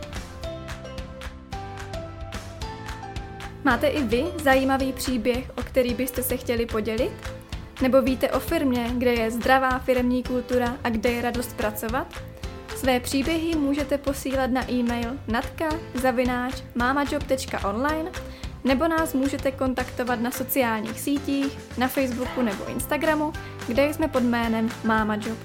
Máte 3.64 3.86
i 3.86 4.02
vy 4.02 4.24
zajímavý 4.42 4.92
příběh, 4.92 5.50
o 5.56 5.62
který 5.62 5.94
byste 5.94 6.22
se 6.22 6.36
chtěli 6.36 6.66
podělit? 6.66 7.12
Nebo 7.82 8.02
víte 8.02 8.30
o 8.30 8.40
firmě, 8.40 8.90
kde 8.92 9.14
je 9.14 9.30
zdravá 9.30 9.78
firmní 9.78 10.22
kultura 10.22 10.76
a 10.84 10.90
kde 10.90 11.10
je 11.10 11.22
radost 11.22 11.56
pracovat? 11.56 12.14
Své 12.76 13.00
příběhy 13.00 13.56
můžete 13.56 13.98
posílat 13.98 14.50
na 14.50 14.70
e-mail 14.70 15.18
natka.mamajob.online 15.28 18.10
nebo 18.66 18.88
nás 18.88 19.14
můžete 19.14 19.52
kontaktovat 19.52 20.20
na 20.20 20.30
sociálních 20.30 21.00
sítích, 21.00 21.58
na 21.78 21.88
Facebooku 21.88 22.42
nebo 22.42 22.68
Instagramu, 22.68 23.32
kde 23.66 23.94
jsme 23.94 24.08
pod 24.08 24.22
jménem 24.22 24.68
MamaJob. 24.84 25.38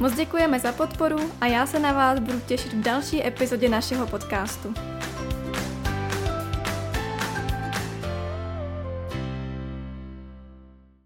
Moc 0.00 0.14
děkujeme 0.14 0.60
za 0.60 0.72
podporu 0.72 1.30
a 1.40 1.46
já 1.46 1.66
se 1.66 1.78
na 1.78 1.92
vás 1.92 2.18
budu 2.18 2.40
těšit 2.40 2.72
v 2.72 2.82
další 2.82 3.26
epizodě 3.26 3.68
našeho 3.68 4.06
podcastu. 4.06 4.74